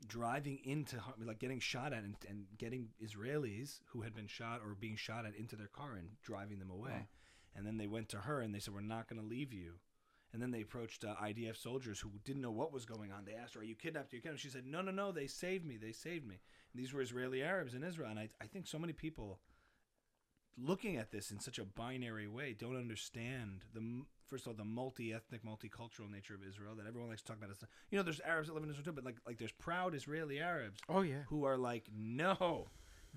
[0.07, 4.75] driving into like getting shot at and, and getting israelis who had been shot or
[4.75, 6.91] being shot at into their car and driving them away.
[6.91, 7.07] Wow.
[7.57, 9.75] and then they went to her and they said we're not going to leave you.
[10.33, 13.25] And then they approached uh, idf soldiers who didn't know what was going on.
[13.25, 14.13] They asked her are you kidnapped?
[14.13, 14.43] Are you kidnapped?
[14.43, 16.41] She said no no no they saved me they saved me.
[16.73, 18.11] And these were israeli arabs in israel.
[18.11, 19.39] And i, I think so many people
[20.59, 24.65] looking at this in such a binary way don't understand the first of all the
[24.65, 28.21] multi-ethnic multicultural nature of israel that everyone likes to talk about It's- you know there's
[28.35, 31.23] arabs that live in israel too but like like there's proud israeli arabs Oh yeah.
[31.29, 32.69] who are like no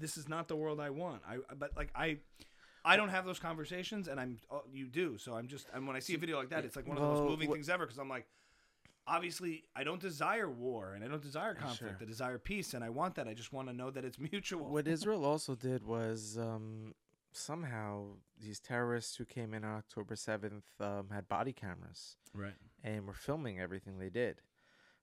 [0.03, 2.17] this is not the world i want i but like i
[2.87, 5.17] I don't have those conversations, and I'm oh, you do.
[5.17, 7.01] So I'm just, and when I see a video like that, it's like one of
[7.01, 8.27] the Well, most moving what- things ever because I'm like,
[9.07, 11.95] obviously, I don't desire war and I don't desire conflict.
[11.97, 11.97] Sure.
[11.99, 13.27] I desire peace, and I want that.
[13.27, 14.67] I just want to know that it's mutual.
[14.69, 16.93] What Israel also did was um,
[17.35, 18.05] somehow
[18.39, 22.53] these terrorists who came in on October 7th um, had body cameras right?
[22.83, 24.41] and were filming everything they did.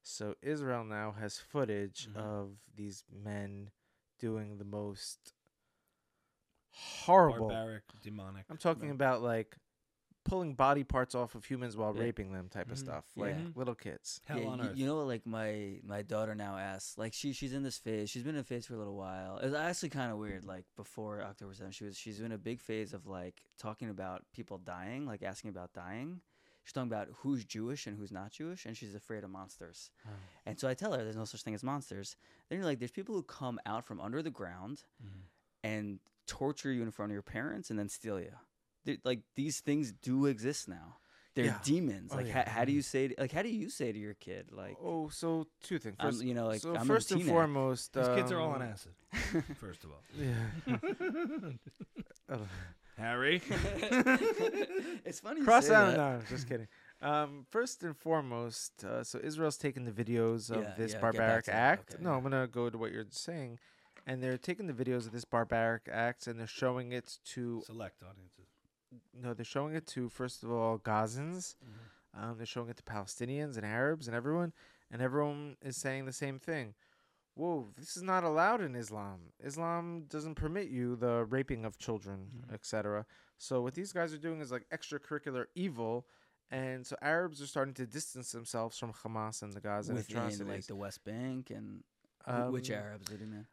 [0.02, 2.16] So Israel now has footage Mhm.
[2.16, 3.70] of these men
[4.18, 5.34] doing the most
[6.70, 7.48] horrible.
[7.48, 8.44] Barbaric, demonic.
[8.50, 9.56] I'm talking about like
[10.24, 12.02] pulling body parts off of humans while Yeah.
[12.02, 12.80] raping them type of Mhm.
[12.80, 13.48] stuff, like Yeah.
[13.54, 14.20] little kids.
[14.24, 14.76] hell yeah, on you, earth.
[14.76, 15.06] you know what?
[15.08, 18.08] Like my my daughter now asks, like she she's in this phase.
[18.10, 19.38] She's been in a phase for a little while.
[19.38, 20.44] It's actually kind of weird.
[20.44, 24.30] Like before October seventh, she was she's in a big phase of like talking about
[24.32, 26.20] people dying, like asking about dying.
[26.64, 29.90] She's talking about who's Jewish and who's not Jewish, and she's afraid of monsters.
[30.46, 32.14] And so I tell her there's no such thing as monsters.
[32.48, 35.22] Then you're like, there's people who come out from under the ground Mhm.
[35.64, 38.38] and torture you in front of your parents and then steal you.
[38.84, 40.96] They're- like these things do exist now.
[41.34, 41.58] They're Yeah.
[41.64, 42.10] demons.
[42.12, 42.44] Oh, Like yeah.
[42.44, 44.76] how, how do you say to, like how do you say to your kid like
[44.82, 45.96] oh, so two things.
[45.98, 47.34] I'm- First, you know like so I'm first a and teenager.
[47.34, 48.92] foremost, These kids are all on um, acid.
[49.58, 51.56] First of all, Yeah.
[52.98, 53.40] Harry.
[55.04, 55.40] it's funny.
[55.40, 55.86] you Cross say out.
[55.92, 55.96] that.
[55.96, 56.68] No, just kidding.
[57.00, 61.48] Um, first and foremost, uh, so Israel's taking the videos of Yeah, this yeah, barbaric
[61.48, 61.94] act.
[61.94, 62.02] Okay.
[62.04, 63.58] No, I'm gonna go to what you're saying,
[64.06, 68.02] and they're taking the videos of this barbaric act and they're showing it to Select
[68.02, 68.41] audiences.
[69.14, 71.56] No, they're showing it to first of all Gazans.
[71.64, 72.24] Mm-hmm.
[72.24, 74.52] Um, they're showing it to Palestinians and Arabs and everyone,
[74.90, 76.74] and everyone is saying the same thing.
[77.34, 79.32] Whoa, this is not allowed in Islam.
[79.42, 82.52] Islam doesn't permit you the raping of children, Mhm.
[82.52, 83.06] etc.
[83.38, 86.06] So what these guys are doing is like extracurricular evil,
[86.50, 90.46] and so Arabs are starting to distance themselves from Hamas and the Gaza within atrocities.
[90.46, 91.82] like the West Bank and
[92.26, 93.46] wh- which Um, Arabs are doing that?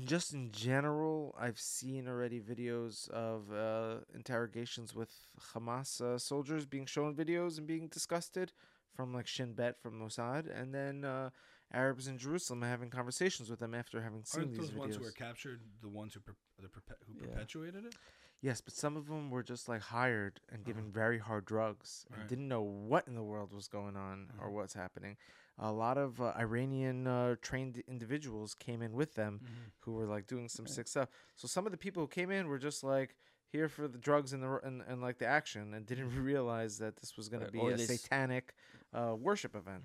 [0.00, 5.10] Just in general, I've seen already videos of uh, interrogations with
[5.54, 8.52] Hamas uh, soldiers being shown videos and being disgusted
[8.94, 11.30] from like Shin Bet from Mossad, and then uh,
[11.72, 14.78] Arabs in Jerusalem having conversations with them after having seen Aren't these those videos.
[14.78, 17.28] ones who were captured the ones who per- the perpe- who Yeah.
[17.34, 17.94] perpetuated it?
[18.40, 20.92] Yes, but some of them were just like hired and given Uh-huh.
[20.92, 22.28] very hard drugs and Right.
[22.28, 24.56] didn't know what in the world was going on or Uh-huh.
[24.56, 25.16] what's happening.
[25.58, 29.40] A lot of uh, Iranian uh, trained individuals came in with them
[29.80, 30.74] who were like doing some Right.
[30.74, 31.08] sick stuff.
[31.36, 33.16] So some of the people who came in were just like
[33.52, 36.96] here for the drugs and the and, and like the action and didn't realize that
[36.96, 38.54] this was going to be or a satanic
[38.92, 39.84] uh, worship event.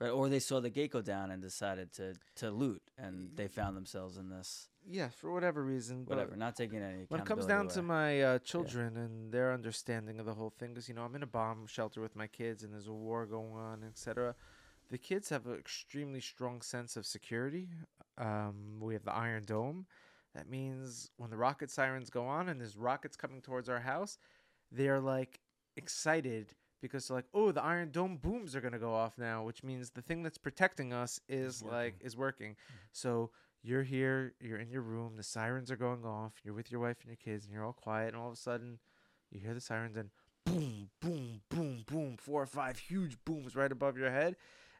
[0.00, 3.48] Right, or they saw the gate go down and decided to to loot, and they
[3.48, 6.04] found themselves in this Yeah, for whatever reason.
[6.06, 7.06] whatever, not taking any.
[7.08, 10.70] when it comes down to my uh, children and their understanding of the whole thing,
[10.70, 13.26] because you know I'm in a bomb shelter with my kids and there's a war
[13.26, 14.34] going on, etc.
[14.92, 17.70] The kids have an extremely strong sense of security.
[18.18, 19.86] Um, we have the Iron Dome.
[20.34, 24.18] That means when the rocket sirens go on and there's rockets coming towards our house,
[24.70, 25.40] they're like
[25.78, 29.64] excited because they're like, oh, the Iron Dome booms are gonna go off now, which
[29.64, 32.56] means the thing that's protecting us is like is working.
[32.92, 33.30] So
[33.62, 36.98] you're here, you're in your room, the sirens are going off, you're with your wife
[37.00, 38.78] and your kids, and you're all quiet, and all of a sudden
[39.30, 40.10] you hear the sirens and
[40.44, 44.36] boom, boom, boom, boom, four or five huge booms right above your head,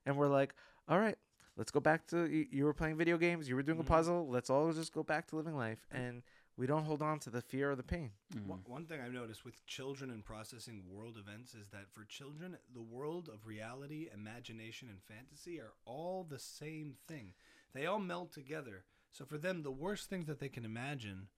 [0.06, 0.54] and we're like,
[0.88, 1.18] all right,
[1.56, 3.82] let's go back to you, you were playing video games, you were doing Mhm.
[3.82, 6.22] a puzzle, let's all just go back to living life, and
[6.56, 8.12] we don't hold on to the fear or the pain.
[8.34, 8.46] Mm.
[8.46, 12.58] One, one thing I've noticed with children and processing world events is that for children,
[12.72, 17.34] the world of reality, imagination, and fantasy are all the same thing.
[17.72, 18.84] They all meld together.
[19.12, 21.28] So for them, the worst things that they can imagine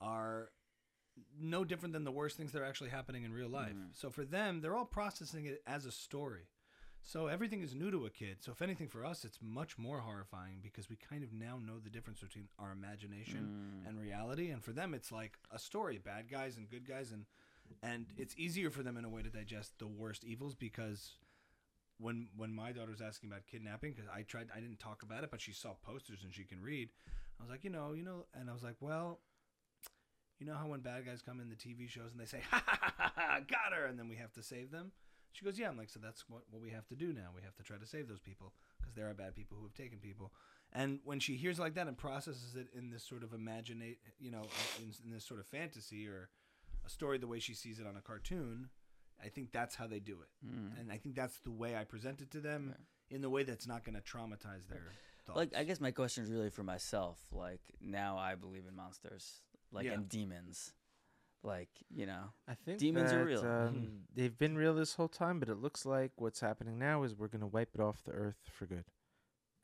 [0.00, 0.52] are
[1.38, 3.74] no different than the worst things that are actually happening in real life.
[3.74, 3.94] Mhm.
[3.94, 6.48] So for them, they're all processing it as a story.
[7.08, 8.38] So everything is new to a kid.
[8.40, 11.78] So if anything, for us, it's much more horrifying because we kind of now know
[11.78, 13.88] the difference between our imagination Mm.
[13.88, 17.26] and reality and for them it's like a story bad guys and good guys and
[17.82, 21.12] and it's easier for them in a way to digest the worst evils because
[21.98, 25.22] when when my daughter was asking about kidnapping because i tried i didn't talk about
[25.24, 26.88] it but she saw posters and she can read
[27.38, 29.20] i was like you know you know and i was like well
[30.40, 32.62] you know how when bad guys come in the tv shows and they say ha
[32.66, 34.90] ha ha ha, ha got her and then we have to save them
[35.36, 37.42] she goes yeah i'm like so that's what, what we have to do now we
[37.42, 39.98] have to try to save those people because there are bad people who have taken
[39.98, 40.32] people
[40.72, 44.30] and when she hears like that and processes it in this sort of imaginate, you
[44.30, 44.42] know,
[44.78, 46.28] in, in this sort of fantasy or
[46.84, 48.68] a story the way she sees it on a cartoon,
[49.22, 50.46] I think that's how they do it.
[50.46, 50.78] Mm.
[50.78, 52.74] And I think that's the way I present it to them
[53.10, 54.92] in the way that's not going to traumatize their
[55.24, 55.36] thoughts.
[55.36, 57.18] Like, I guess my question is really for myself.
[57.32, 59.40] Like, now I believe in monsters,
[59.72, 59.92] like, Yeah.
[59.92, 60.72] and demons.
[61.42, 63.44] Like, you know, I think Demons are real.
[63.44, 67.14] Um, they've been real this whole time, but it looks like what's happening now is
[67.14, 68.84] we're gonna wipe it off the earth for good.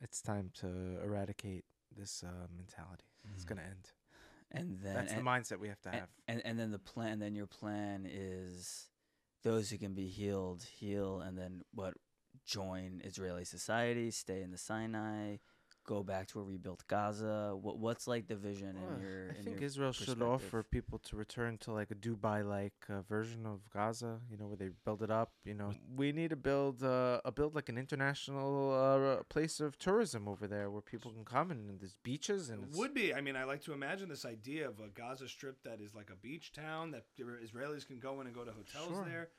[0.01, 0.67] It's time to
[1.03, 1.65] eradicate
[1.95, 3.05] this uh, mentality.
[3.33, 3.47] It's Mhm.
[3.49, 3.91] gonna end.
[4.51, 6.09] and then That's and, the mindset we have to and, have.
[6.27, 7.19] and and then the plan.
[7.19, 8.87] Then your plan is
[9.43, 11.95] those who can be healed heal, and then what?
[12.45, 15.37] Join Israeli society, stay in the Sinai,
[15.85, 17.55] go back to a rebuilt Gaza.
[17.59, 19.25] What what's like the vision Well, in your?
[19.31, 23.01] I in think your Israel should offer people to return to like a Dubai-like uh,
[23.01, 24.19] version of Gaza.
[24.31, 25.31] You know, where they build it up.
[25.45, 29.77] You know, we need to build uh, a build like an international uh, place of
[29.77, 33.13] tourism over there where people can come and there's beaches and it's, would be.
[33.13, 36.09] I mean, I like to imagine this idea of a Gaza Strip that is like
[36.11, 39.05] a beach town that Israelis can go in and go to hotels Sure.
[39.05, 39.29] there.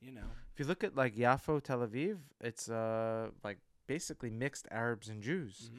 [0.00, 3.58] You know, If you look at like Yafo, Tel Aviv, it's uh like
[3.88, 5.70] basically mixed Arabs and Jews.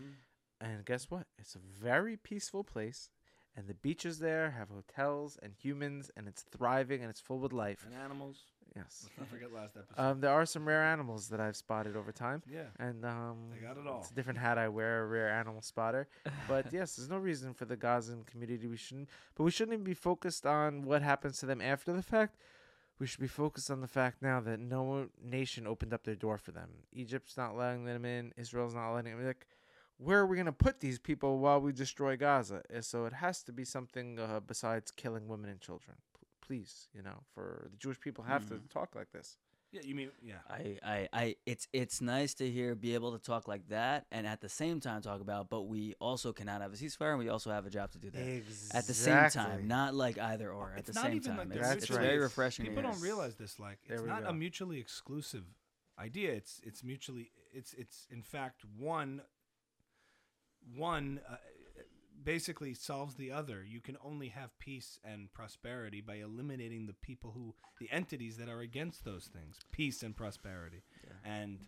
[0.60, 1.28] And guess what?
[1.38, 3.10] It's a very peaceful place,
[3.55, 7.53] and the beaches there have hotels and humans, and it's thriving and it's full with
[7.53, 7.86] life.
[7.86, 8.39] and animals.
[8.76, 9.07] Yes.
[9.18, 9.99] Let's forget last episode.
[10.01, 13.66] Um, there are some rare animals that I've spotted over time, yeah, and um, They
[13.66, 13.99] got it all.
[14.01, 16.07] It's a different hat I wear, a rare animal spotter.
[16.47, 18.68] But yes, there's no reason for the Gazan community.
[18.68, 22.03] We shouldn't, but we shouldn't even be focused on what happens to them after the
[22.03, 22.36] fact.
[23.00, 26.38] We should be focused on the fact now that no nation opened up their door
[26.38, 26.70] for them.
[26.91, 28.34] Egypt's not letting them in.
[28.36, 29.22] Israel's not letting them.
[29.22, 29.28] in.
[29.28, 29.47] Like,
[29.97, 32.62] where are we gonna put these people while we destroy Gaza?
[32.82, 35.97] So it has to be something uh, besides killing women and children.
[36.20, 38.70] P- please, you know, for the Jewish people have to Mhm.
[38.70, 39.38] talk like this.
[39.72, 39.82] Yeah.
[39.84, 40.36] You mean yeah?
[40.49, 44.26] I, I, I, it's it's nice to hear be able to talk like that, and
[44.28, 45.49] at the same time talk about.
[45.49, 48.09] But we also cannot have a ceasefire, and we also have a job to do
[48.11, 48.78] that Exactly.
[48.80, 50.74] at the same time, not like either or.
[50.74, 52.65] At It's the not same even time, like it's, the it's mutually- very refreshing.
[52.65, 53.59] People don't realize this.
[53.59, 54.30] Like, it's not go.
[54.30, 55.43] a mutually exclusive
[55.99, 56.32] idea.
[56.34, 57.32] It's it's mutually.
[57.53, 59.22] It's it's in fact one.
[60.76, 61.36] One uh,
[62.24, 63.63] basically solves the other.
[63.67, 68.49] You can only have peace and prosperity by eliminating the people who, the entities that
[68.49, 69.57] are against those things.
[69.72, 71.13] Peace and prosperity, Yeah.
[71.32, 71.59] and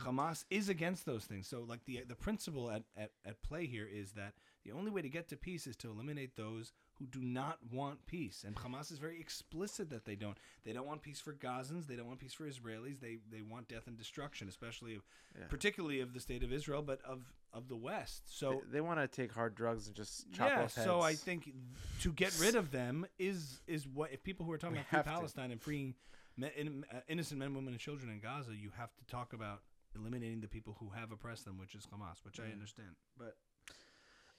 [0.00, 1.46] Hamas is against those things.
[1.46, 4.32] So, like the the principle at, at, at play here is that
[4.64, 6.72] the only way to get to peace is to eliminate those
[7.02, 8.44] who do not want peace.
[8.46, 10.36] And Hamas is very explicit that they don't.
[10.64, 11.86] They don't want peace for Gazans.
[11.86, 13.00] They don't want peace for Israelis.
[13.00, 15.02] They they want death and destruction, especially of,
[15.38, 15.46] Yeah.
[15.48, 18.22] particularly of the state of Israel, but of of the West.
[18.38, 20.86] So they, want to take hard drugs and just chop yeah, off heads.
[20.86, 21.52] so I think
[22.00, 24.88] to get rid of them is is what if people who are talking We about
[24.88, 25.10] free have to.
[25.12, 25.94] Palestine and freeing
[26.36, 29.60] me, in, uh, innocent men, women, and children in Gaza, you have to talk about
[29.94, 32.52] eliminating the people who have oppressed them, which is Hamas, which I Mm.
[32.54, 32.96] understand.
[33.18, 33.36] But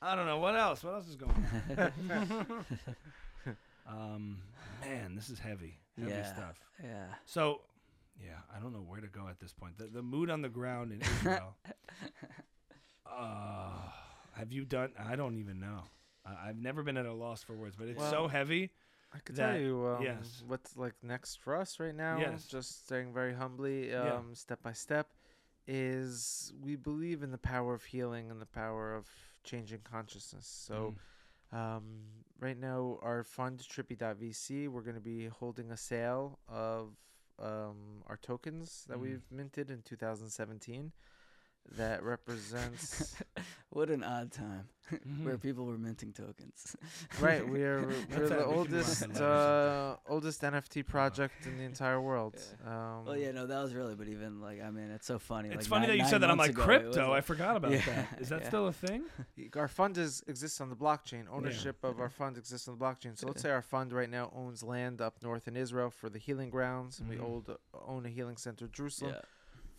[0.03, 0.83] I don't know what else.
[0.83, 1.47] What else is going
[1.77, 1.93] on?
[3.87, 4.37] um,
[4.81, 6.33] man, this is heavy, heavy Yeah.
[6.33, 6.55] stuff.
[6.83, 7.05] Yeah.
[7.25, 7.61] So,
[8.21, 9.77] yeah, I don't know where to go at this point.
[9.77, 11.55] The, the mood on the ground in Israel.
[13.09, 13.69] uh,
[14.33, 14.91] have you done?
[14.99, 15.83] I don't even know.
[16.25, 18.71] I, I've never been at a loss for words, but it's so heavy.
[19.15, 20.43] I could that- tell you um, yes.
[20.47, 22.17] what's like next for us right now.
[22.19, 22.45] Yes.
[22.45, 24.19] Just saying very humbly, um, Yeah.
[24.33, 25.07] step by step,
[25.65, 29.07] is we believe in the power of healing and the power of
[29.43, 30.47] changing consciousness.
[30.47, 30.93] So.
[30.95, 30.95] Mm.
[31.55, 31.83] Um,
[32.39, 36.95] right now, our fund Trippy.vc, we're going to be holding a sale of
[37.37, 39.01] um, our tokens that Mm.
[39.01, 40.91] we've minted in 2017.
[41.77, 43.15] That represents
[43.69, 45.23] What an odd time Mhm.
[45.25, 46.75] where people were minting tokens.
[47.19, 47.47] right.
[47.55, 52.35] We are That's we're the oldest uh, oldest NFT project in the entire world.
[52.67, 55.49] Um, well, yeah, no, that was really, but even like, I mean, it's so funny.
[55.49, 56.29] It's like, funny nine- that you said that.
[56.29, 57.11] I'm like ago, crypto.
[57.13, 58.21] I forgot about Yeah, that.
[58.21, 58.47] Is that yeah.
[58.49, 59.03] still a thing?
[59.55, 61.23] Our fund is exists on the blockchain.
[61.31, 63.17] Ownership of our fund exists on the blockchain.
[63.17, 66.19] So let's say our fund right now owns land up north in Israel for the
[66.19, 67.13] healing grounds, and Mhm.
[67.13, 69.15] we old, own a healing center in Jerusalem.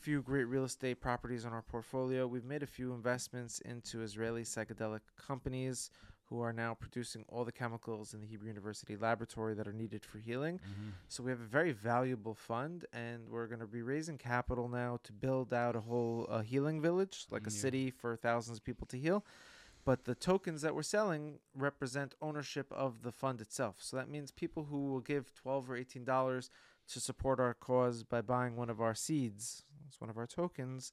[0.04, 0.12] Yeah.
[0.12, 2.26] Few great real estate properties on our portfolio.
[2.26, 5.90] We've made a few investments into Israeli psychedelic companies
[6.30, 10.04] who are now producing all the chemicals in the Hebrew University laboratory that are needed
[10.04, 10.58] for healing.
[11.08, 14.98] So we have a very valuable fund, and we're going to be raising capital now
[15.04, 18.86] to build out a whole uh, healing village, like a city for thousands of people
[18.88, 19.24] to heal.
[19.84, 23.76] But the tokens that we're selling represent ownership of the fund itself.
[23.80, 26.50] So that means people who will give twelve or eighteen dollars
[26.88, 30.92] to support our cause by buying one of our seeds, it's one of our tokens,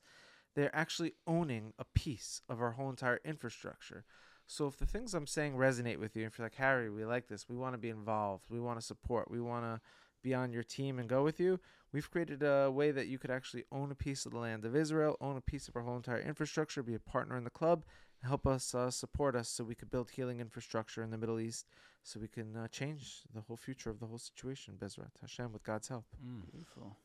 [0.56, 4.06] they're actually owning a piece of our whole entire infrastructure.
[4.48, 7.28] So if the things I'm saying resonate with you, if you're like Harry, we like
[7.28, 9.80] this, we want to be involved, we want to support, we want to
[10.24, 11.60] be on your team and go with you,
[11.94, 14.76] we've created a way that you could actually own a piece of the land of
[14.76, 17.84] Israel, own a piece of our whole entire infrastructure, be a partner in the club,
[18.24, 21.66] help us uh, support us so we could build healing infrastructure in the Middle East,
[22.04, 25.64] so we can uh, change the whole future of the whole situation, Bezrat Hashem, with
[25.64, 26.06] God's help.
[26.26, 26.52] Mm.
[26.52, 26.98] Beautiful.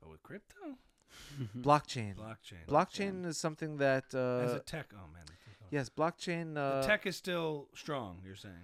[0.00, 0.56] But with crypto,
[1.58, 2.16] Blockchain.
[2.16, 4.14] blockchain, Blockchain is something that as
[4.52, 4.86] uh, a tech.
[4.94, 5.22] Oh man,
[5.70, 6.56] yes, blockchain.
[6.56, 8.18] Uh, the tech is still strong.
[8.24, 8.54] You're saying?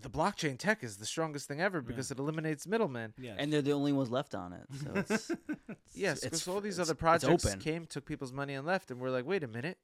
[0.00, 3.12] the blockchain tech is the strongest thing ever because it eliminates middlemen.
[3.20, 3.36] Yes.
[3.38, 4.62] And they're the only ones left on it.
[4.82, 5.30] So it's,
[5.94, 9.10] Yes, it's- because all these other projects came, took people's money, and left, and we're
[9.10, 9.78] like, wait a minute,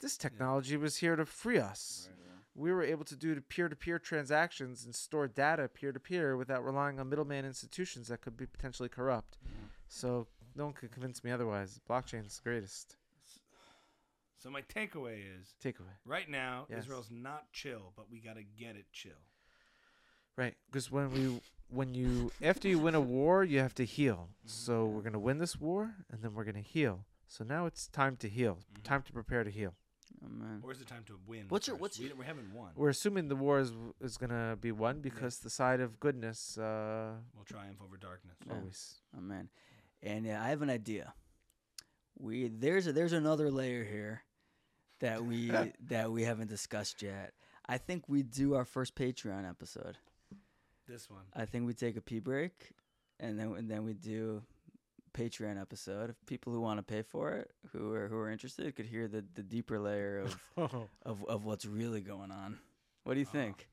[0.00, 2.08] this technology was here to free us.
[2.54, 7.44] We were able to do peer-to-peer transactions and store data peer-to-peer without relying on middleman
[7.44, 9.36] institutions that could be potentially corrupt.
[9.88, 11.80] So no one could convince me otherwise.
[11.88, 12.96] Blockchain's the greatest
[14.46, 15.96] so my takeaway is takeaway.
[16.04, 16.84] right now Yes.
[16.84, 19.24] Israel's not chill, but we got to get it chill.
[20.36, 24.28] Right, because when we when you after you win a war, you have to heal.
[24.44, 27.06] So we're gonna win this war, and then we're gonna heal.
[27.26, 28.58] So now it's time to heal.
[28.72, 28.82] Mhm.
[28.84, 29.74] Time to prepare to heal.
[30.24, 30.60] Oh, man.
[30.62, 31.46] Or is it time to win?
[31.48, 32.72] What's your- what's we, your- we haven't won.
[32.76, 37.14] We're assuming the war is is gonna be won because the side of goodness uh,
[37.34, 38.36] We'll triumph over darkness.
[38.46, 38.54] Yeah.
[38.54, 39.00] always.
[39.16, 39.48] Oh man,
[40.02, 41.14] and yeah, I have an idea.
[42.18, 44.22] We there's a, there's another layer here
[45.00, 45.50] that we
[45.88, 47.32] that we haven't discussed yet.
[47.68, 49.98] I think we do our first Patreon episode.
[50.88, 51.24] This one.
[51.34, 52.72] I think we take a pee break,
[53.18, 54.42] and then and then we do
[55.16, 56.10] Patreon episode.
[56.10, 59.08] If people who want to pay for it, who are who are interested, could hear
[59.08, 60.36] the, the deeper layer of,
[61.04, 62.58] of of what's really going on.
[63.04, 63.68] What do you Uh, think?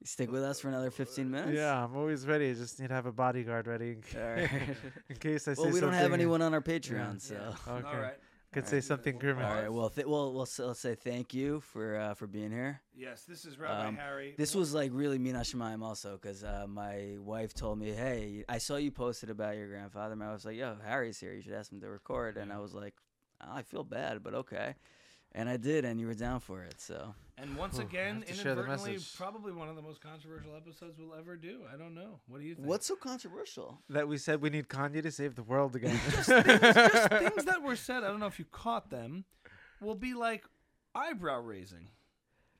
[0.00, 1.56] You stick with us for another fifteen minutes.
[1.56, 2.50] yeah, I'm always ready.
[2.50, 4.50] I just need to have a bodyguard ready in, ca- All right.
[5.08, 7.34] in case I say well, we don't have anyone on our Patreon, so.
[7.34, 7.72] Yeah.
[7.74, 7.88] Okay.
[7.88, 8.18] All right.
[8.56, 9.38] Could All say something We'll grim.
[9.38, 9.68] All pause.
[9.70, 12.80] Well, th- well, we'll s- let's say thank you for uh, for being here.
[12.94, 14.34] Yes, this is Rabbi Um, Harry.
[14.38, 18.56] This was like really Mina Shemaim also because uh, my wife told me, "Hey, I
[18.56, 21.34] saw you posted about your grandfather." My wife was like, "Yo, Harry's here.
[21.34, 22.94] You should ask him to record." And I was like,
[23.42, 24.74] oh, "I feel bad, but okay."
[25.32, 26.80] And I did, and you were down for it.
[26.80, 30.00] So And once Whew, again, have to share the inadvertently, probably one of the most
[30.00, 31.60] controversial episodes we'll ever do.
[31.72, 32.20] I don't know.
[32.28, 32.66] What do you think?
[32.66, 33.78] what's so controversial?
[33.90, 36.00] That we said we need Kanye to save the world again.
[36.10, 38.04] just things that were said?
[38.04, 39.24] I don't know if you caught them.
[39.82, 40.44] Will be like
[40.94, 41.88] eyebrow raising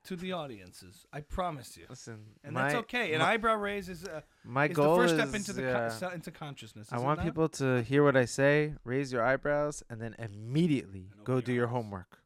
[0.07, 1.05] to the audiences.
[1.11, 1.85] I promise you.
[1.89, 3.13] Listen, And my, that's okay.
[3.13, 5.61] An my, eyebrow raise is, uh, my is goal the first is step into the
[5.63, 6.87] yeah, con- into consciousness.
[6.91, 7.25] I want not?
[7.25, 11.45] people to hear what I say, raise your eyebrows, and then immediately And go open
[11.45, 12.19] do your your homework.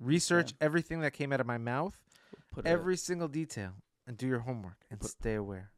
[0.00, 1.96] Research everything that came out of my mouth,
[2.52, 3.72] Put a- every single detail,
[4.06, 5.70] and do your homework and Put- stay aware.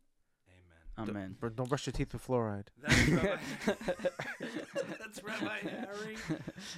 [0.48, 1.06] Amen.
[1.06, 1.36] Don't- Amen.
[1.38, 2.68] br- Don't brush your teeth with fluoride.
[2.78, 3.36] That's Rabbi,
[4.98, 6.16] that's Rabbi Harry.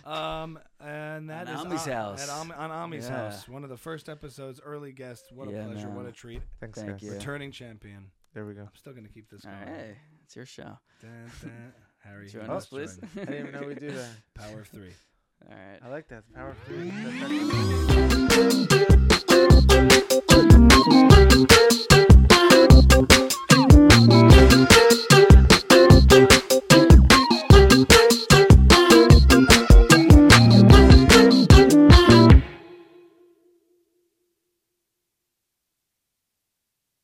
[0.05, 2.23] Um, and that On is Ami's Am- house.
[2.23, 3.31] At Am- on Ami's Yeah.
[3.31, 3.49] house.
[3.49, 5.27] One of the first episodes, early guest.
[5.33, 5.89] What a Yeah, pleasure.
[5.91, 6.43] What a treat.
[6.61, 7.03] Thanks, Thank guys.
[7.03, 7.13] you.
[7.13, 8.11] Returning champion.
[8.35, 8.63] There we go.
[8.63, 9.67] I'm still gonna keep this All going.
[9.73, 10.79] right, it's your show.
[11.01, 11.73] Dun, dun.
[12.01, 12.99] Harry, Join you us, please.
[13.17, 14.09] I didn't even know we do that.
[14.35, 14.93] Power of three.
[15.47, 15.79] All right.
[15.85, 16.19] I like that.
[16.19, 16.75] It's powerful.